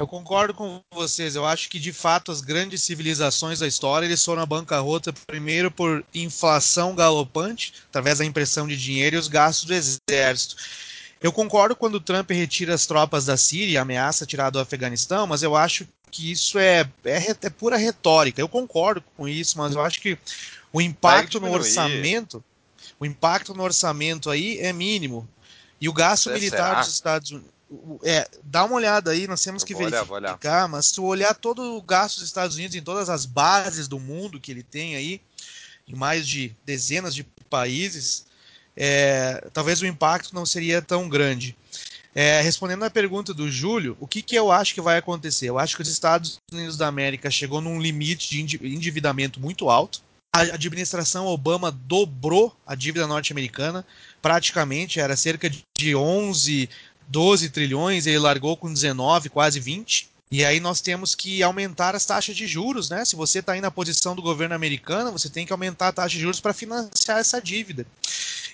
[0.00, 1.36] Eu concordo com vocês.
[1.36, 5.70] Eu acho que de fato as grandes civilizações da história eles foram à bancarrota primeiro
[5.70, 10.56] por inflação galopante, através da impressão de dinheiro e os gastos do exército.
[11.20, 15.26] Eu concordo quando o Trump retira as tropas da Síria e ameaça tirar do Afeganistão,
[15.26, 18.40] mas eu acho que isso é, é, é pura retórica.
[18.40, 20.18] Eu concordo com isso, mas eu acho que
[20.72, 22.42] o impacto no orçamento,
[22.98, 25.28] o impacto no orçamento aí é mínimo.
[25.78, 26.80] E o gasto militar será?
[26.80, 27.50] dos Estados Unidos.
[28.02, 30.68] É, dá uma olhada aí, nós temos que verificar, olhar, olhar.
[30.68, 34.40] mas se olhar todo o gasto dos Estados Unidos em todas as bases do mundo
[34.40, 35.20] que ele tem aí,
[35.86, 38.26] em mais de dezenas de países,
[38.82, 41.54] é, talvez o impacto não seria tão grande.
[42.14, 45.50] É, respondendo à pergunta do Júlio, o que, que eu acho que vai acontecer?
[45.50, 50.00] Eu acho que os Estados Unidos da América chegou num limite de endividamento muito alto.
[50.34, 53.84] A administração Obama dobrou a dívida norte-americana,
[54.22, 56.70] praticamente era cerca de 11,
[57.06, 60.08] 12 trilhões, ele largou com 19, quase 20.
[60.32, 63.04] E aí nós temos que aumentar as taxas de juros, né?
[63.04, 66.14] Se você está aí na posição do governo americano, você tem que aumentar a taxa
[66.14, 67.84] de juros para financiar essa dívida.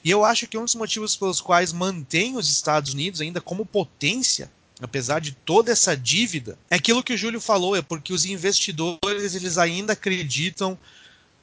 [0.05, 3.67] E eu acho que um dos motivos pelos quais mantém os Estados Unidos ainda como
[3.67, 8.25] potência, apesar de toda essa dívida, é aquilo que o Júlio falou, é porque os
[8.25, 10.79] investidores eles ainda acreditam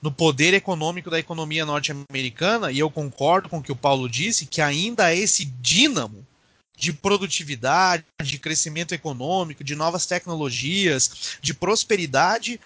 [0.02, 4.46] no poder econômico da economia norte-americana, e eu concordo com o que o Paulo disse,
[4.46, 6.28] que ainda é esse dínamo
[6.76, 12.60] de produtividade, de crescimento econômico, de novas tecnologias, de prosperidade,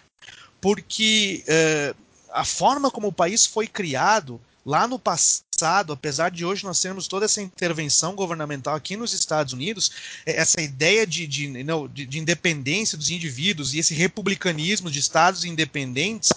[0.59, 1.93] porque é,
[2.31, 7.07] a forma como o país foi criado lá no passado, apesar de hoje nós termos
[7.07, 9.91] toda essa intervenção governamental aqui nos Estados Unidos,
[10.25, 14.99] é, essa ideia de, de, não, de, de independência dos indivíduos e esse republicanismo de
[14.99, 16.31] estados independentes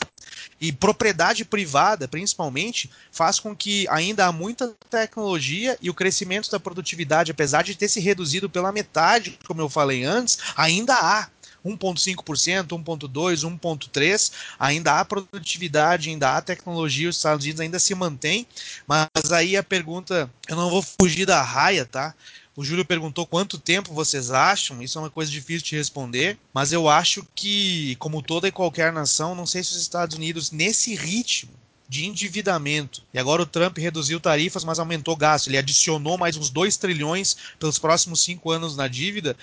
[0.61, 6.61] e propriedade privada, principalmente, faz com que ainda há muita tecnologia e o crescimento da
[6.61, 11.29] produtividade, apesar de ter se reduzido pela metade, como eu falei antes, ainda há.
[11.62, 18.47] 1,5%, 1,2%, 1,3%, ainda há produtividade, ainda há tecnologia, os Estados Unidos ainda se mantém,
[18.87, 22.14] mas aí a pergunta, eu não vou fugir da raia, tá?
[22.57, 26.73] O Júlio perguntou quanto tempo vocês acham, isso é uma coisa difícil de responder, mas
[26.73, 30.95] eu acho que, como toda e qualquer nação, não sei se os Estados Unidos, nesse
[30.95, 31.53] ritmo
[31.89, 36.51] de endividamento, e agora o Trump reduziu tarifas, mas aumentou gasto, ele adicionou mais uns
[36.51, 39.37] 2 trilhões pelos próximos cinco anos na dívida,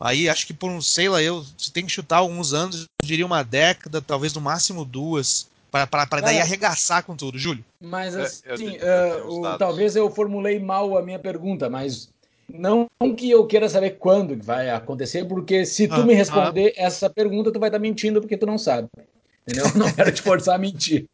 [0.00, 3.06] aí acho que por um, sei lá, eu se tem que chutar alguns anos, eu
[3.06, 7.64] diria uma década, talvez no máximo duas, para daí arregaçar com tudo, Júlio.
[7.80, 12.10] Mas é, assim, uh, o, talvez eu formulei mal a minha pergunta, mas
[12.46, 16.82] não que eu queira saber quando vai acontecer, porque se tu ah, me responder ah.
[16.82, 18.88] essa pergunta, tu vai estar mentindo porque tu não sabe.
[19.46, 19.72] entendeu?
[19.74, 21.06] Não quero te forçar a mentir.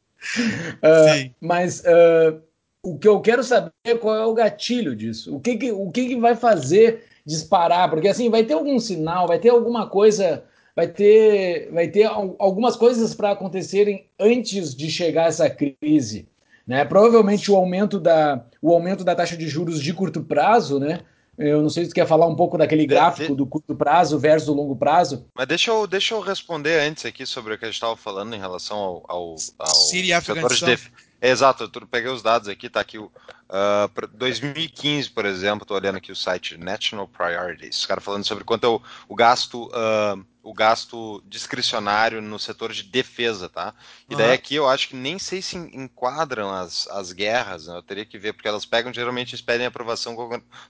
[0.83, 2.41] Uh, mas uh,
[2.83, 5.35] o que eu quero saber é qual é o gatilho disso.
[5.35, 7.89] O que, que o que, que vai fazer disparar?
[7.89, 10.43] Porque assim, vai ter algum sinal, vai ter alguma coisa,
[10.79, 16.29] vai ter, vai ter algumas coisas para acontecerem antes de chegar essa crise.
[16.65, 16.85] Né?
[16.85, 21.01] Provavelmente o aumento, da, o aumento da taxa de juros de curto prazo, né?
[21.37, 24.49] Eu não sei se tu quer falar um pouco daquele gráfico do curto prazo versus
[24.49, 25.27] o longo prazo.
[25.35, 28.35] Mas deixa eu, deixa eu responder antes aqui sobre o que a gente estava falando
[28.37, 30.91] em relação ao, ao, ao Síria setor de def...
[31.21, 35.97] Exato, eu peguei os dados aqui, tá aqui o uh, 2015, por exemplo, estou olhando
[35.97, 40.25] aqui o site National Priorities, os caras falando sobre quanto é o, o gasto uh,
[40.49, 43.75] o gasto discricionário no setor de defesa, tá?
[44.09, 47.77] E daí aqui eu acho que nem sei se enquadram as, as guerras, né?
[47.77, 50.17] eu teria que ver, porque elas pegam, geralmente eles pedem aprovação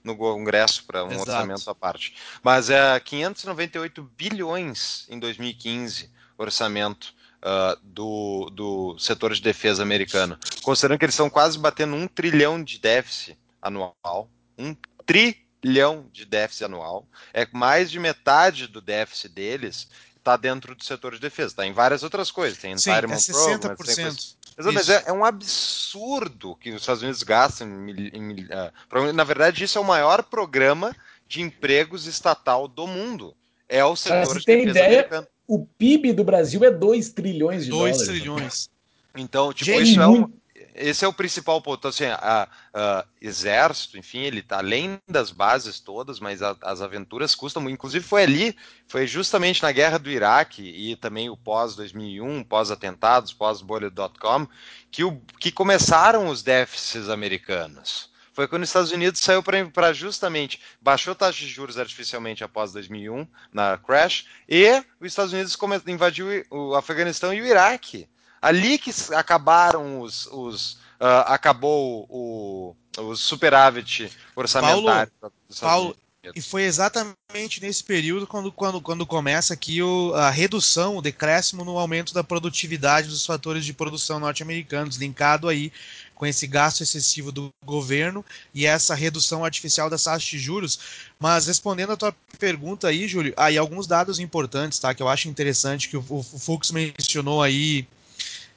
[0.02, 1.30] no Congresso para um Exato.
[1.30, 2.16] orçamento à parte.
[2.42, 7.16] Mas é 598 bilhões em 2015, orçamento.
[7.38, 10.36] Uh, do, do setor de defesa americano.
[10.60, 14.74] Considerando que eles estão quase batendo um trilhão de déficit anual, um
[15.06, 17.06] trilhão trilhão de déficit anual.
[17.32, 21.48] É mais de metade do déficit deles está dentro do setor de defesa.
[21.48, 22.58] Está em várias outras coisas.
[22.58, 24.34] Tem Sim, é 60%.
[24.56, 27.68] Program, mas é, é, um absurdo que os Estados Unidos gastam.
[27.88, 30.94] Em, em, uh, na verdade, isso é o maior programa
[31.28, 33.34] de empregos estatal do mundo.
[33.68, 35.26] É o setor de tem defesa ideia, americano.
[35.46, 38.06] O PIB do Brasil é 2 trilhões de 2 dólares.
[38.06, 38.70] 2 trilhões.
[39.16, 40.30] Então, tipo, Gente, isso é um,
[40.78, 41.78] esse é o principal ponto.
[41.78, 46.80] Então, assim, a, a exército, enfim, ele está além das bases todas, mas a, as
[46.80, 47.74] aventuras custam muito.
[47.74, 48.56] Inclusive, foi ali,
[48.86, 54.46] foi justamente na guerra do Iraque e também o pós-2001, pós-atentados, pós-bolha.com,
[54.90, 55.02] que,
[55.38, 58.10] que começaram os déficits americanos.
[58.38, 63.26] Foi quando os Estados Unidos saiu para justamente baixou taxa de juros artificialmente após 2001
[63.52, 65.58] na crash e os Estados Unidos
[65.88, 68.08] invadiu o Afeganistão e o Iraque.
[68.40, 70.26] Ali que acabaram os.
[70.26, 75.12] os uh, acabou o, o superávit orçamentário.
[75.20, 75.96] Paulo, Paulo
[76.34, 81.64] e foi exatamente nesse período quando, quando, quando começa aqui o, a redução, o decréscimo
[81.64, 85.72] no aumento da produtividade dos fatores de produção norte-americanos, linkado aí
[86.14, 90.80] com esse gasto excessivo do governo e essa redução artificial das taxas de juros.
[91.18, 94.92] Mas respondendo a tua pergunta aí, Júlio, aí alguns dados importantes, tá?
[94.92, 97.86] Que eu acho interessante que o, o Fux mencionou aí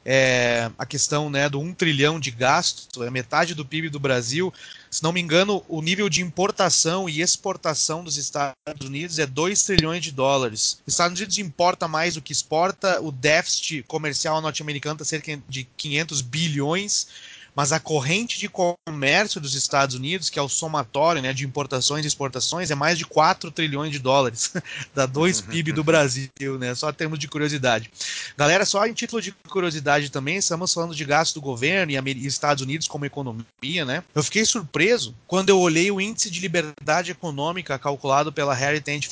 [0.06, 4.54] é, a questão né, do 1 trilhão de gasto, é metade do PIB do Brasil.
[4.90, 9.64] Se não me engano, o nível de importação e exportação dos Estados Unidos é 2
[9.64, 10.82] trilhões de dólares.
[10.86, 15.68] Os Estados Unidos importa mais do que exporta, o déficit comercial norte-americano está cerca de
[15.78, 17.08] 500 bilhões
[17.56, 22.06] mas a corrente de comércio dos Estados Unidos, que é o somatório né, de importações
[22.06, 24.54] e exportações, é mais de 4 trilhões de dólares.
[24.96, 26.74] Dá 2 PIB do Brasil, né?
[26.76, 27.92] Só termos de curiosidade.
[28.38, 32.64] Galera, só em título de curiosidade também, estamos falando de gasto do governo e Estados
[32.64, 34.04] Unidos como economia, né?
[34.16, 39.08] Eu fiquei surpreso quando eu olhei o índice de liberdade econômica calculado pela Heritage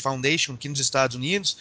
[0.00, 1.56] Foundation aqui nos Estados Unidos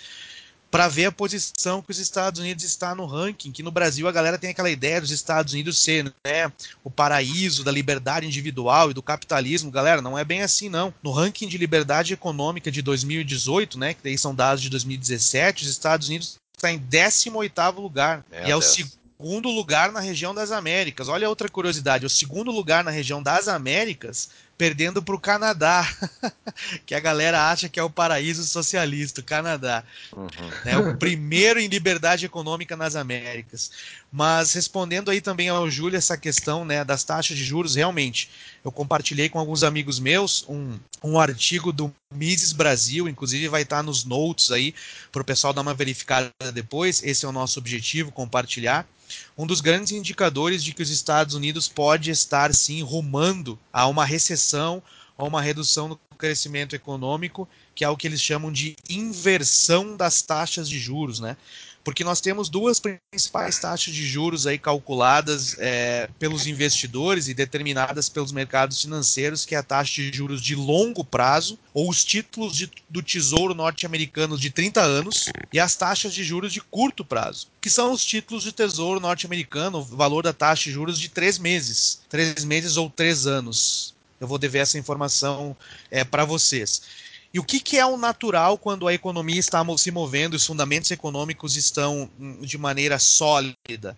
[0.73, 4.11] para ver a posição que os Estados Unidos está no ranking, que no Brasil a
[4.11, 6.51] galera tem aquela ideia dos Estados Unidos ser né,
[6.83, 9.69] o paraíso da liberdade individual e do capitalismo.
[9.69, 10.91] Galera, não é bem assim não.
[11.03, 15.69] No ranking de liberdade econômica de 2018, né, que daí são dados de 2017, os
[15.69, 18.25] Estados Unidos está em 18º lugar.
[18.31, 21.07] Meu e é o segundo lugar na região das Américas.
[21.07, 25.87] Olha outra curiosidade, o segundo lugar na região das Américas perdendo para o Canadá,
[26.85, 29.83] que a galera acha que é o paraíso socialista, o Canadá.
[30.15, 30.29] Uhum.
[30.65, 33.71] É o primeiro em liberdade econômica nas Américas.
[34.11, 38.29] Mas respondendo aí também ao Júlio essa questão né, das taxas de juros, realmente,
[38.63, 43.81] eu compartilhei com alguns amigos meus um, um artigo do Mises Brasil, inclusive vai estar
[43.81, 44.73] nos notes aí,
[45.11, 47.01] para o pessoal dar uma verificada depois.
[47.03, 48.87] Esse é o nosso objetivo, compartilhar
[49.37, 54.05] um dos grandes indicadores de que os Estados Unidos pode estar sim rumando a uma
[54.05, 54.81] recessão,
[55.17, 60.21] a uma redução no crescimento econômico, que é o que eles chamam de inversão das
[60.21, 61.35] taxas de juros, né?
[61.83, 68.07] Porque nós temos duas principais taxas de juros aí calculadas é, pelos investidores e determinadas
[68.07, 72.55] pelos mercados financeiros, que é a taxa de juros de longo prazo, ou os títulos
[72.55, 77.47] de, do Tesouro norte-americano de 30 anos, e as taxas de juros de curto prazo,
[77.59, 81.37] que são os títulos de Tesouro norte-americano, o valor da taxa de juros de 3
[81.39, 83.93] meses, 3 meses ou 3 anos.
[84.19, 85.55] Eu vou dever essa informação
[85.91, 86.81] é, para vocês.
[87.33, 90.91] E o que, que é o natural quando a economia está se movendo, os fundamentos
[90.91, 93.97] econômicos estão hum, de maneira sólida?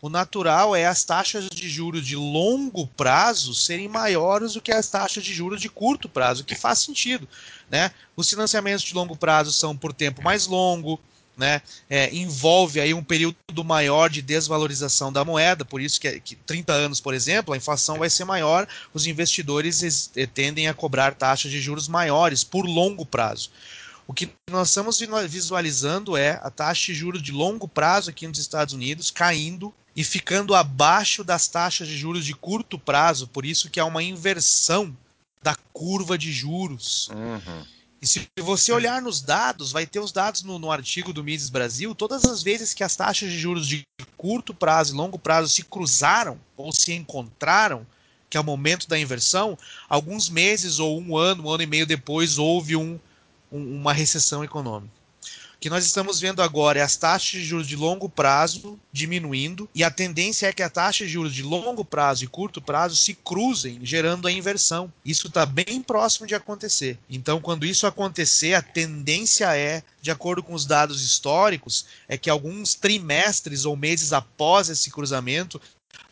[0.00, 4.88] O natural é as taxas de juros de longo prazo serem maiores do que as
[4.88, 7.26] taxas de juros de curto prazo, que faz sentido.
[7.68, 7.90] Né?
[8.14, 11.00] Os financiamentos de longo prazo são por tempo mais longo,
[11.36, 16.34] né, é, envolve aí um período maior de desvalorização da moeda, por isso que, que
[16.34, 21.14] 30 anos, por exemplo, a inflação vai ser maior, os investidores eh, tendem a cobrar
[21.14, 23.50] taxas de juros maiores por longo prazo.
[24.06, 28.38] O que nós estamos visualizando é a taxa de juros de longo prazo aqui nos
[28.38, 33.68] Estados Unidos caindo e ficando abaixo das taxas de juros de curto prazo, por isso
[33.68, 34.96] que há uma inversão
[35.42, 37.08] da curva de juros.
[37.08, 37.64] Uhum.
[38.00, 41.48] E se você olhar nos dados, vai ter os dados no, no, artigo do Mises
[41.48, 43.84] Brasil, todas as vezes que as taxas de juros de
[44.16, 47.86] curto prazo e longo prazo se cruzaram ou se encontraram,
[48.28, 51.86] que é o momento da inversão, alguns meses ou um ano, um ano e meio
[51.86, 52.98] depois, houve um,
[53.50, 54.92] um, uma recessão econômica.
[55.56, 59.66] O que nós estamos vendo agora é as taxas de juros de longo prazo diminuindo
[59.74, 62.94] e a tendência é que a taxa de juros de longo prazo e curto prazo
[62.94, 64.92] se cruzem, gerando a inversão.
[65.02, 66.98] Isso está bem próximo de acontecer.
[67.08, 72.28] Então, quando isso acontecer, a tendência é, de acordo com os dados históricos, é que
[72.28, 75.58] alguns trimestres ou meses após esse cruzamento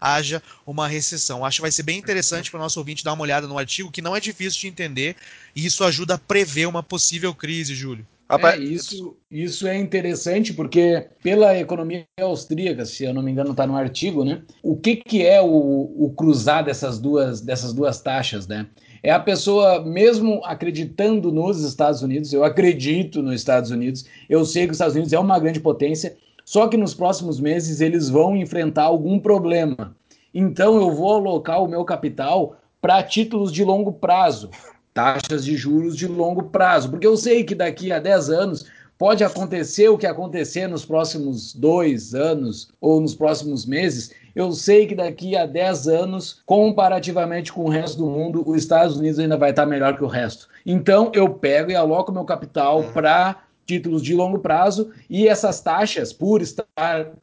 [0.01, 1.45] haja uma recessão.
[1.45, 3.93] Acho que vai ser bem interessante para o nosso ouvinte dar uma olhada no artigo,
[3.93, 5.17] que não é difícil de entender,
[5.55, 8.07] e isso ajuda a prever uma possível crise, Júlio.
[8.31, 13.67] É, isso, isso é interessante porque pela economia austríaca, se eu não me engano está
[13.67, 14.43] no artigo, né?
[14.63, 18.67] O que, que é o, o cruzar dessas duas, dessas duas taxas, né?
[19.03, 24.65] É a pessoa, mesmo acreditando nos Estados Unidos, eu acredito nos Estados Unidos, eu sei
[24.65, 28.35] que os Estados Unidos é uma grande potência, só que nos próximos meses eles vão
[28.35, 29.95] enfrentar algum problema.
[30.33, 34.51] Então eu vou alocar o meu capital para títulos de longo prazo
[34.95, 38.67] taxas de juros de longo prazo, porque eu sei que daqui a 10 anos
[38.97, 44.13] pode acontecer o que acontecer nos próximos dois anos ou nos próximos meses.
[44.35, 48.97] Eu sei que daqui a 10 anos, comparativamente com o resto do mundo, os Estados
[48.97, 50.49] Unidos ainda vai estar melhor que o resto.
[50.65, 52.93] Então eu pego e aloco meu capital uhum.
[52.93, 56.67] para títulos de longo prazo e essas taxas, por estar,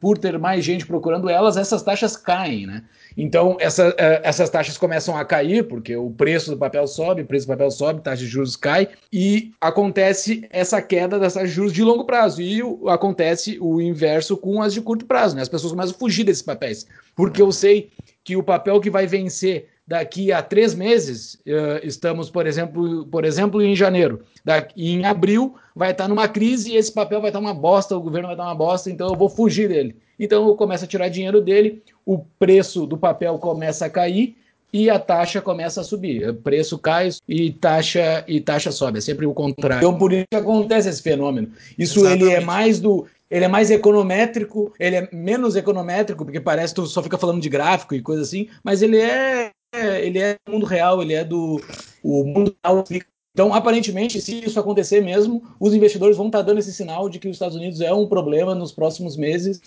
[0.00, 2.82] por ter mais gente procurando elas, essas taxas caem, né?
[3.16, 7.26] Então, essa, é, essas taxas começam a cair, porque o preço do papel sobe, o
[7.26, 11.56] preço do papel sobe, taxa de juros cai, e acontece essa queda das taxas de
[11.56, 12.40] juros de longo prazo.
[12.40, 15.42] E acontece o inverso com as de curto prazo, né?
[15.42, 16.86] As pessoas começam a fugir desses papéis.
[17.14, 17.90] Porque eu sei
[18.24, 23.24] que o papel que vai vencer daqui a três meses, uh, estamos, por exemplo, por
[23.24, 27.40] exemplo, em janeiro, daqui, em abril vai estar numa crise e esse papel vai estar
[27.40, 29.96] uma bosta, o governo vai estar uma bosta, então eu vou fugir dele.
[30.18, 34.36] Então eu começo a tirar dinheiro dele, o preço do papel começa a cair
[34.72, 36.28] e a taxa começa a subir.
[36.28, 38.98] O preço cai e taxa e taxa sobe.
[38.98, 39.78] É sempre o contrário.
[39.78, 41.50] Então por isso que acontece esse fenômeno.
[41.78, 42.24] Isso Exatamente.
[42.24, 46.82] ele é mais do ele é mais econométrico, ele é menos econométrico, porque parece que
[46.82, 50.52] tu só fica falando de gráfico e coisa assim, mas ele é ele é do
[50.52, 51.60] mundo real, ele é do
[52.02, 52.84] o mundo real.
[53.32, 57.28] Então, aparentemente, se isso acontecer mesmo, os investidores vão estar dando esse sinal de que
[57.28, 59.60] os Estados Unidos é um problema nos próximos meses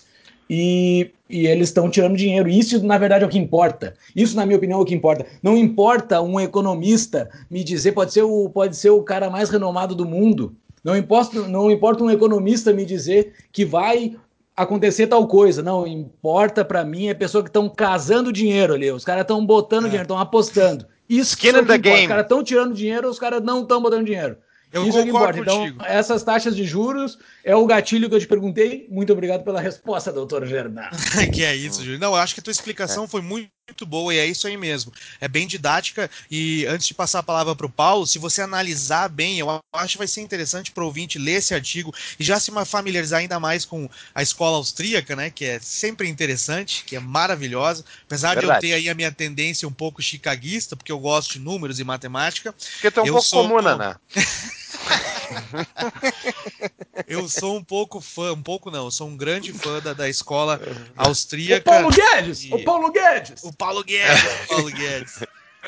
[0.48, 2.48] e, e eles estão tirando dinheiro.
[2.48, 3.94] Isso, na verdade, é o que importa.
[4.14, 5.26] Isso, na minha opinião, é o que importa.
[5.42, 9.96] Não importa um economista me dizer, pode ser o, pode ser o cara mais renomado
[9.96, 10.54] do mundo.
[10.84, 14.14] Não importa, não importa um economista me dizer que vai
[14.56, 15.62] acontecer tal coisa.
[15.62, 18.90] Não, importa para mim é pessoa que estão casando dinheiro ali.
[18.90, 19.88] Os caras estão botando é.
[19.88, 20.86] dinheiro, estão apostando.
[21.08, 22.02] Isso Skin in the game.
[22.02, 24.38] Os caras estão tirando dinheiro, os caras não estão botando dinheiro.
[24.72, 28.26] Eu Isso concordo é Então, essas taxas de juros é o gatilho que eu te
[28.26, 28.86] perguntei.
[28.90, 30.90] Muito obrigado pela resposta, doutor Gernan.
[31.32, 32.00] que é isso, Júlio.
[32.00, 33.06] Não, eu acho que a tua explicação é.
[33.06, 34.92] foi muito muito boa e é isso aí mesmo.
[35.20, 39.08] É bem didática e antes de passar a palavra para o Paulo, se você analisar
[39.08, 42.38] bem, eu acho que vai ser interessante para o ouvinte ler esse artigo e já
[42.38, 47.00] se familiarizar ainda mais com a escola austríaca, né, que é sempre interessante, que é
[47.00, 48.60] maravilhosa, apesar Verdade.
[48.60, 51.80] de eu ter aí a minha tendência um pouco chicaguista, porque eu gosto de números
[51.80, 52.52] e matemática.
[52.52, 53.48] Porque tu é um pouco sou...
[53.48, 53.96] comum, né?
[57.06, 60.60] eu sou um pouco fã, um pouco não, sou um grande fã da, da escola
[60.96, 61.70] austríaca.
[61.70, 62.44] O Paulo Guedes!
[62.44, 62.54] E...
[62.54, 63.42] O Paulo Guedes!
[63.42, 64.44] O Paulo Guedes!
[64.44, 65.20] O Paulo Guedes!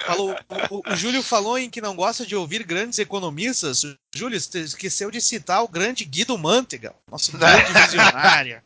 [0.06, 0.36] Falou,
[0.70, 3.82] o, o, Júlio falou em que não gosta de ouvir grandes economistas.
[4.14, 8.62] Júlio esqueceu de citar o grande Guido Mantega, nosso grande visionário.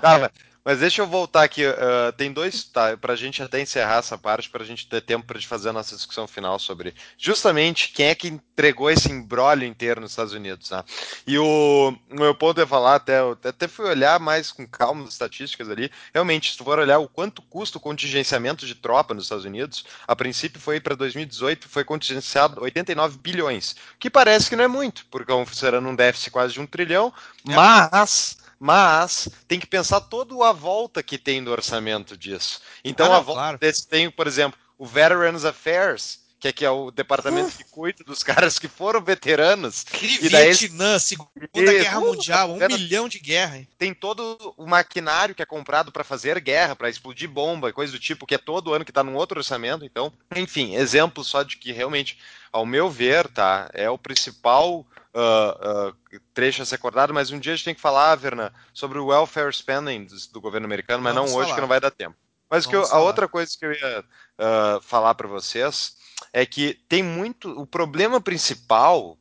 [0.00, 0.32] Cara,
[0.70, 1.66] mas deixa eu voltar aqui.
[1.66, 2.96] Uh, tem dois, tá?
[2.96, 5.96] Pra gente até encerrar essa parte, pra gente ter tempo pra gente fazer a nossa
[5.96, 10.84] discussão final sobre justamente quem é que entregou esse embrólio inteiro nos Estados Unidos, né?
[11.26, 15.10] E o, o meu ponto é falar, até, até fui olhar mais com calma as
[15.10, 15.90] estatísticas ali.
[16.14, 19.84] Realmente, se tu for olhar o quanto custa o contingenciamento de tropa nos Estados Unidos,
[20.06, 25.04] a princípio foi para 2018, foi contingenciado 89 bilhões, que parece que não é muito,
[25.10, 27.12] porque considerando um déficit quase de um trilhão,
[27.48, 27.56] é.
[27.56, 32.60] mas mas tem que pensar toda a volta que tem do orçamento disso.
[32.84, 33.58] Então, ah, não, a volta claro.
[33.58, 38.04] desse tem, por exemplo, o Veterans Affairs, que é, que é o departamento que cuida
[38.04, 39.84] dos caras que foram veteranos.
[39.84, 43.66] Que e daí Vietnã, Segunda Guerra Mundial, um milhão de guerra.
[43.78, 47.92] Tem todo o maquinário que é comprado para fazer guerra, para explodir bomba e coisa
[47.92, 49.86] do tipo, que é todo ano que está num outro orçamento.
[49.86, 52.18] Então, enfim, exemplo só de que realmente,
[52.52, 57.38] ao meu ver, tá, é o principal uh, uh, trecho a ser acordado, mas um
[57.38, 61.14] dia a gente tem que falar, Verna, sobre o welfare spending do, governo americano, mas
[61.14, 61.54] Vamos não hoje, falar.
[61.56, 62.16] que não vai dar tempo.
[62.48, 65.96] Mas que eu, a outra coisa que eu ia uh, falar para vocês
[66.32, 67.48] é que tem muito.
[67.60, 69.16] O problema principal.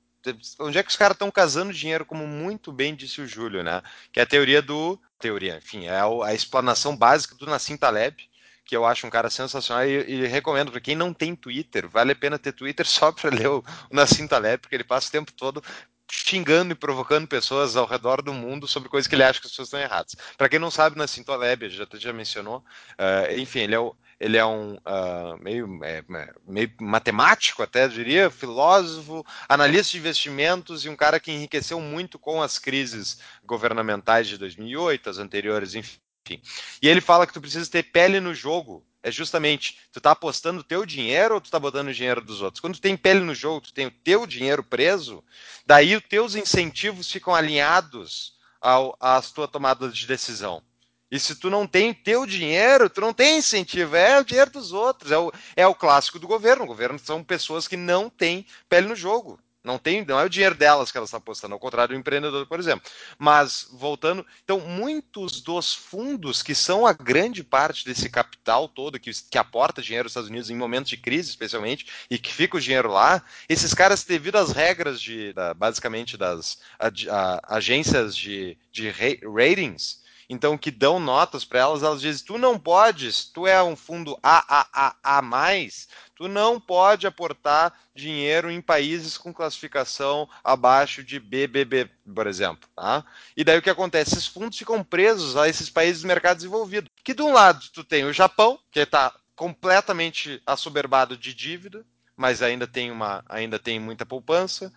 [0.60, 3.82] Onde é que os caras estão casando dinheiro, como muito bem disse o Júlio, né?
[4.12, 5.00] Que é a teoria do.
[5.20, 8.29] Teoria, enfim, é a, a explanação básica do Nassim Taleb,
[8.70, 12.12] que eu acho um cara sensacional e, e recomendo para quem não tem Twitter, vale
[12.12, 15.12] a pena ter Twitter só para ler o, o Nassim Taleb, porque ele passa o
[15.12, 15.64] tempo todo
[16.12, 19.52] xingando e provocando pessoas ao redor do mundo sobre coisas que ele acha que as
[19.52, 20.16] pessoas estão erradas.
[20.38, 24.38] Para quem não sabe, Nassim Taleb, já, já mencionou, uh, enfim, ele é o, ele
[24.38, 30.90] é um uh, meio, é, é, meio matemático, até diria, filósofo, analista de investimentos e
[30.90, 36.00] um cara que enriqueceu muito com as crises governamentais de 2008, as anteriores, enfim.
[36.82, 38.86] E ele fala que tu precisa ter pele no jogo.
[39.02, 42.42] É justamente, tu tá apostando o teu dinheiro ou tu tá botando o dinheiro dos
[42.42, 42.60] outros?
[42.60, 45.24] Quando tu tem pele no jogo, tu tem o teu dinheiro preso,
[45.66, 50.62] daí os teus incentivos ficam alinhados ao, às tuas tomadas de decisão.
[51.12, 54.72] E se tu não tem teu dinheiro, tu não tem incentivo, é o dinheiro dos
[54.72, 56.66] outros, é o, é o clássico do governo.
[56.66, 59.40] O governo são pessoas que não têm pele no jogo.
[59.64, 62.48] Não tem, não é o dinheiro delas que elas estão apostando, ao contrário do empreendedor,
[62.48, 62.90] por exemplo.
[63.18, 69.12] Mas voltando, então muitos dos fundos que são a grande parte desse capital todo que,
[69.30, 72.62] que aporta dinheiro aos Estados Unidos em momentos de crise, especialmente, e que fica o
[72.62, 78.90] dinheiro lá, esses caras devido às regras de, da, basicamente das a, agências de, de
[78.90, 83.76] ratings, então que dão notas para elas, elas dizem: tu não podes, tu é um
[83.76, 91.90] fundo AAA mais, tu não pode aportar dinheiro em países com classificação abaixo de BBB,
[92.14, 93.04] por exemplo, tá?
[93.36, 94.14] E daí o que acontece?
[94.14, 96.90] Esses fundos ficam presos a esses países do mercado desenvolvido.
[97.04, 102.42] Que de um lado tu tem o Japão, que está completamente assoberbado de dívida, mas
[102.42, 104.72] ainda tem uma, ainda tem muita poupança.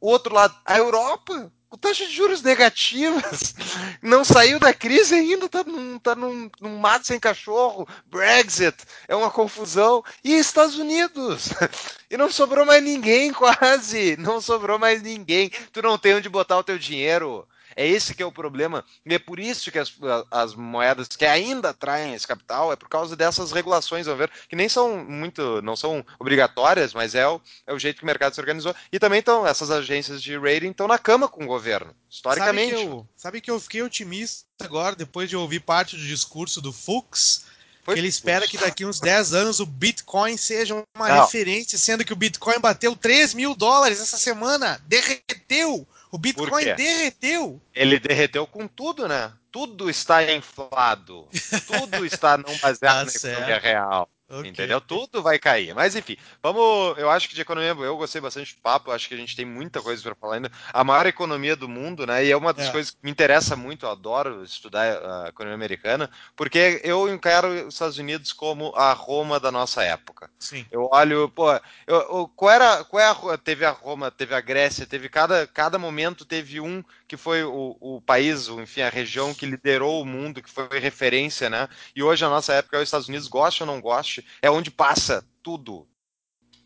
[0.00, 3.54] O outro lado, a Europa, com taxa de juros negativas,
[4.02, 8.76] não saiu da crise ainda, tá num, tá num, num mato sem cachorro, Brexit,
[9.08, 10.04] é uma confusão.
[10.22, 11.48] E Estados Unidos?
[12.08, 14.16] E não sobrou mais ninguém, quase.
[14.16, 15.50] Não sobrou mais ninguém.
[15.72, 17.44] Tu não tem onde botar o teu dinheiro.
[17.76, 18.82] É esse que é o problema.
[19.04, 19.92] E é por isso que as,
[20.30, 24.56] as moedas que ainda atraem esse capital é por causa dessas regulações, ao ver, que
[24.56, 28.34] nem são muito, não são obrigatórias, mas é o, é o jeito que o mercado
[28.34, 28.74] se organizou.
[28.90, 32.74] E também estão, essas agências de rating estão na cama com o governo, historicamente.
[32.74, 36.62] Sabe que eu, sabe que eu fiquei otimista agora, depois de ouvir parte do discurso
[36.62, 37.44] do Fux,
[37.86, 41.22] foi que ele espera que daqui uns 10 anos o Bitcoin seja uma não.
[41.22, 45.86] referência, sendo que o Bitcoin bateu 3 mil dólares essa semana, derreteu.
[46.16, 47.60] O Bitcoin derreteu.
[47.74, 49.34] Ele derreteu com tudo, né?
[49.52, 51.28] Tudo está inflado.
[51.68, 54.08] Tudo está não baseado tá na economia real.
[54.28, 54.50] Okay.
[54.50, 54.80] Entendeu?
[54.80, 55.72] Tudo vai cair.
[55.72, 56.98] Mas enfim, vamos.
[56.98, 58.90] Eu acho que de economia, eu gostei bastante do papo.
[58.90, 60.50] Acho que a gente tem muita coisa para falar ainda.
[60.72, 62.24] A maior economia do mundo, né?
[62.24, 62.72] E é uma das é.
[62.72, 63.86] coisas que me interessa muito.
[63.86, 69.38] Eu adoro estudar a economia americana, porque eu encaro os Estados Unidos como a Roma
[69.38, 70.28] da nossa época.
[70.40, 70.66] Sim.
[70.72, 71.52] Eu olho, pô,
[71.86, 75.46] eu, eu, qual era, qual é a, teve a Roma, teve a Grécia, teve cada,
[75.46, 80.06] cada momento teve um que foi o, o país, enfim, a região que liderou o
[80.06, 81.68] mundo, que foi referência, né?
[81.94, 84.70] E hoje a nossa época é os Estados Unidos, goste ou não goste é onde
[84.70, 85.86] passa tudo.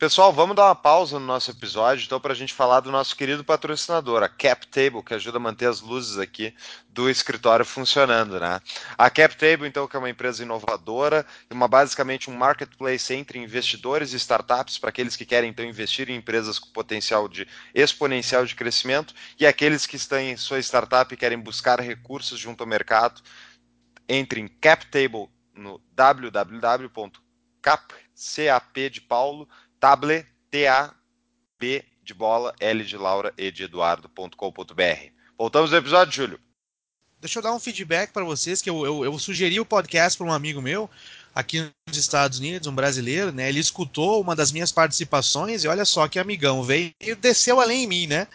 [0.01, 3.14] Pessoal, vamos dar uma pausa no nosso episódio, então, para a gente falar do nosso
[3.14, 6.55] querido patrocinador, a CapTable, que ajuda a manter as luzes aqui
[6.88, 8.62] do escritório funcionando, né?
[8.96, 14.16] A CapTable, então, que é uma empresa inovadora, uma basicamente um marketplace entre investidores e
[14.16, 19.12] startups para aqueles que querem então investir em empresas com potencial de exponencial de crescimento
[19.38, 23.20] e aqueles que estão em sua startup e querem buscar recursos junto ao mercado.
[24.09, 27.20] Entre em CapTable no www
[27.61, 29.48] cap, C-A-P de Paulo,
[29.81, 35.12] table, T-A-B de bola, L de Laura e de Eduardo.com.br.
[35.39, 36.41] Voltamos ao episódio, Júlio.
[37.18, 40.26] Deixa eu dar um feedback para vocês, que eu, eu, eu sugeri o podcast para
[40.26, 40.89] um amigo meu,
[41.35, 43.49] aqui nos Estados Unidos, um brasileiro, né?
[43.49, 47.85] Ele escutou uma das minhas participações e olha só que amigão, veio e desceu além
[47.85, 48.26] em mim, né?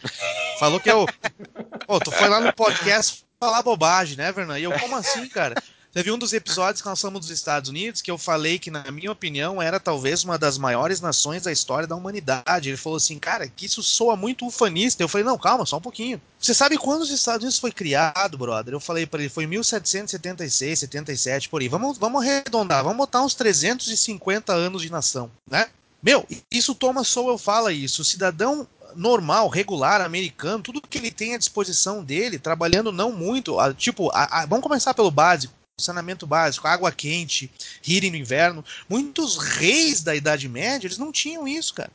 [0.60, 1.06] Falou que eu.
[1.88, 4.60] Pô, tu foi lá no podcast falar bobagem, né, Vernan?
[4.60, 5.56] E eu, como assim, cara?
[5.96, 8.92] Teve um dos episódios que nós falamos dos Estados Unidos que eu falei que, na
[8.92, 12.68] minha opinião, era talvez uma das maiores nações da história da humanidade.
[12.68, 15.02] Ele falou assim, cara, que isso soa muito ufanista.
[15.02, 16.22] Eu falei, não, calma, só um pouquinho.
[16.38, 18.74] Você sabe quando os Estados Unidos foi criado, brother?
[18.74, 21.70] Eu falei para ele, foi em 1776, 77, por aí.
[21.70, 25.70] Vamos, vamos arredondar, vamos botar uns 350 anos de nação, né?
[26.04, 28.02] Meu, isso Thomas Sowell fala isso.
[28.02, 28.68] O cidadão
[28.98, 34.42] normal, regular, americano, tudo que ele tem à disposição dele, trabalhando não muito, tipo, a,
[34.42, 37.52] a, vamos começar pelo básico saneamento básico, água quente,
[37.86, 38.64] heating no inverno.
[38.88, 41.92] Muitos reis da Idade Média, eles não tinham isso, cara.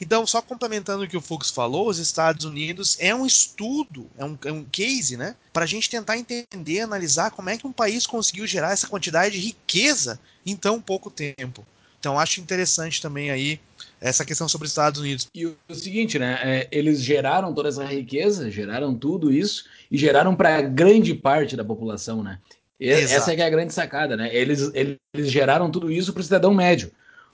[0.00, 4.24] Então, só complementando o que o Fux falou, os Estados Unidos é um estudo, é
[4.24, 5.34] um, é um case, né?
[5.52, 9.34] Para a gente tentar entender, analisar como é que um país conseguiu gerar essa quantidade
[9.34, 11.66] de riqueza em tão pouco tempo.
[11.98, 13.58] Então, acho interessante também aí
[14.00, 15.26] essa questão sobre os Estados Unidos.
[15.34, 16.38] E o, o seguinte, né?
[16.42, 21.64] É, eles geraram toda essa riqueza, geraram tudo isso e geraram para grande parte da
[21.64, 22.38] população, né?
[22.84, 24.28] E, essa é, é a grande sacada, né?
[24.30, 24.98] Eles, eles
[25.30, 26.90] geraram tudo isso para o cidadão médio.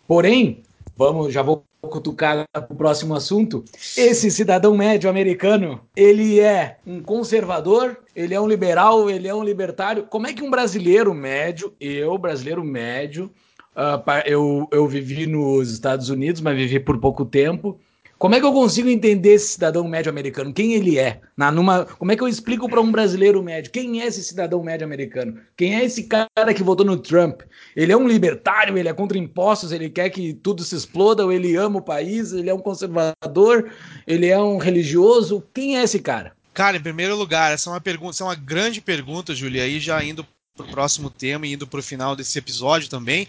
[0.06, 0.62] Porém,
[0.96, 3.64] vamos, já vou cutucar para o próximo assunto.
[3.96, 9.42] Esse cidadão médio americano, ele é um conservador, ele é um liberal, ele é um
[9.42, 10.04] libertário.
[10.04, 13.28] Como é que um brasileiro médio, eu, brasileiro médio,
[13.74, 17.80] uh, eu, eu vivi nos Estados Unidos, mas vivi por pouco tempo.
[18.20, 20.52] Como é que eu consigo entender esse cidadão médio americano?
[20.52, 21.22] Quem ele é?
[21.34, 23.72] Na, numa, como é que eu explico para um brasileiro médio?
[23.72, 25.40] Quem é esse cidadão médio americano?
[25.56, 27.40] Quem é esse cara que votou no Trump?
[27.74, 28.76] Ele é um libertário?
[28.76, 29.72] Ele é contra impostos?
[29.72, 31.24] Ele quer que tudo se exploda?
[31.24, 32.34] Ou ele ama o país?
[32.34, 33.72] Ele é um conservador?
[34.06, 35.42] Ele é um religioso?
[35.54, 36.36] Quem é esse cara?
[36.52, 39.62] Cara, em primeiro lugar, essa é uma pergunta, essa é uma grande pergunta, Julia.
[39.62, 43.26] Aí já indo para o próximo tema e indo para o final desse episódio também.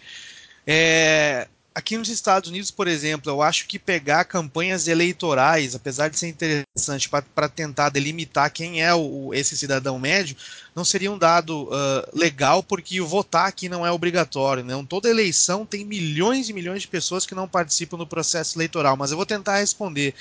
[0.67, 6.19] É, aqui nos Estados Unidos, por exemplo, eu acho que pegar campanhas eleitorais, apesar de
[6.19, 10.35] ser interessante para tentar delimitar quem é o, esse cidadão médio,
[10.75, 14.63] não seria um dado uh, legal, porque o votar aqui não é obrigatório.
[14.63, 14.73] Né?
[14.87, 18.97] Toda eleição tem milhões e milhões de pessoas que não participam do processo eleitoral.
[18.97, 20.13] Mas eu vou tentar responder.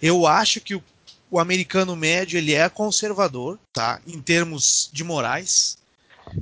[0.00, 0.82] Eu acho que o,
[1.30, 4.00] o americano médio ele é conservador, tá?
[4.06, 5.76] Em termos de morais,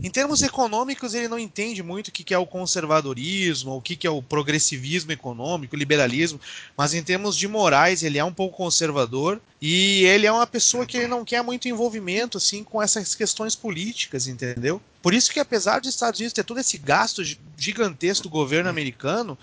[0.03, 4.11] em termos econômicos, ele não entende muito o que é o conservadorismo, o que é
[4.11, 6.41] o progressivismo econômico, liberalismo,
[6.77, 10.87] mas em termos de morais, ele é um pouco conservador e ele é uma pessoa
[10.87, 14.81] que ele não quer muito envolvimento assim com essas questões políticas, entendeu?
[15.07, 17.23] Por isso que apesar dos Estados Unidos ter todo esse gasto
[17.57, 19.39] gigantesco do governo americano,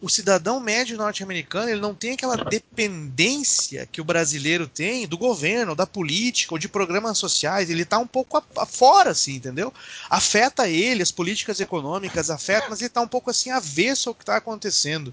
[0.00, 5.74] o cidadão médio norte-americano ele não tem aquela dependência que o brasileiro tem do governo,
[5.74, 7.68] da política ou de programas sociais.
[7.68, 9.74] Ele está um pouco fora, assim, entendeu?
[10.08, 14.22] Afeta ele, as políticas econômicas afetam, mas ele está um pouco assim avesso ao que
[14.22, 15.12] está acontecendo.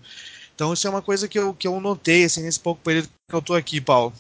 [0.54, 3.36] Então isso é uma coisa que eu, que eu notei assim, nesse pouco período que
[3.36, 4.14] eu estou aqui, Paulo.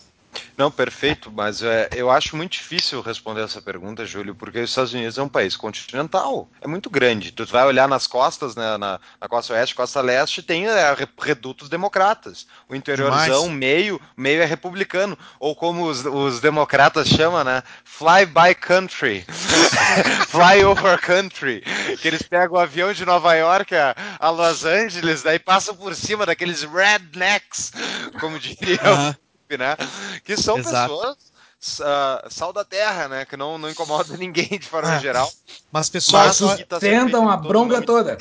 [0.57, 4.93] Não, perfeito, mas é, eu acho muito difícil responder essa pergunta, Júlio, porque os Estados
[4.93, 7.31] Unidos é um país continental, é muito grande.
[7.31, 11.69] Tu vai olhar nas costas, né, na, na costa oeste, costa leste, tem é, redutos
[11.69, 12.47] democratas.
[12.69, 13.59] O interiorzão, Demais.
[13.59, 15.17] meio, meio é republicano.
[15.39, 17.61] Ou como os, os democratas chamam, né?
[17.83, 19.25] Fly by country.
[20.27, 21.61] Fly over country.
[22.01, 25.95] Que eles pegam o avião de Nova York a, a Los Angeles, daí passam por
[25.95, 27.71] cima daqueles rednecks,
[28.19, 29.15] como diriam
[29.49, 29.77] né?
[30.23, 30.93] Que são Exato.
[30.93, 33.25] pessoas uh, sal da terra, né?
[33.25, 34.99] Que não, não incomoda ninguém de forma é.
[34.99, 35.31] geral.
[35.71, 38.17] Mas pessoas tá tentam a bronca toda.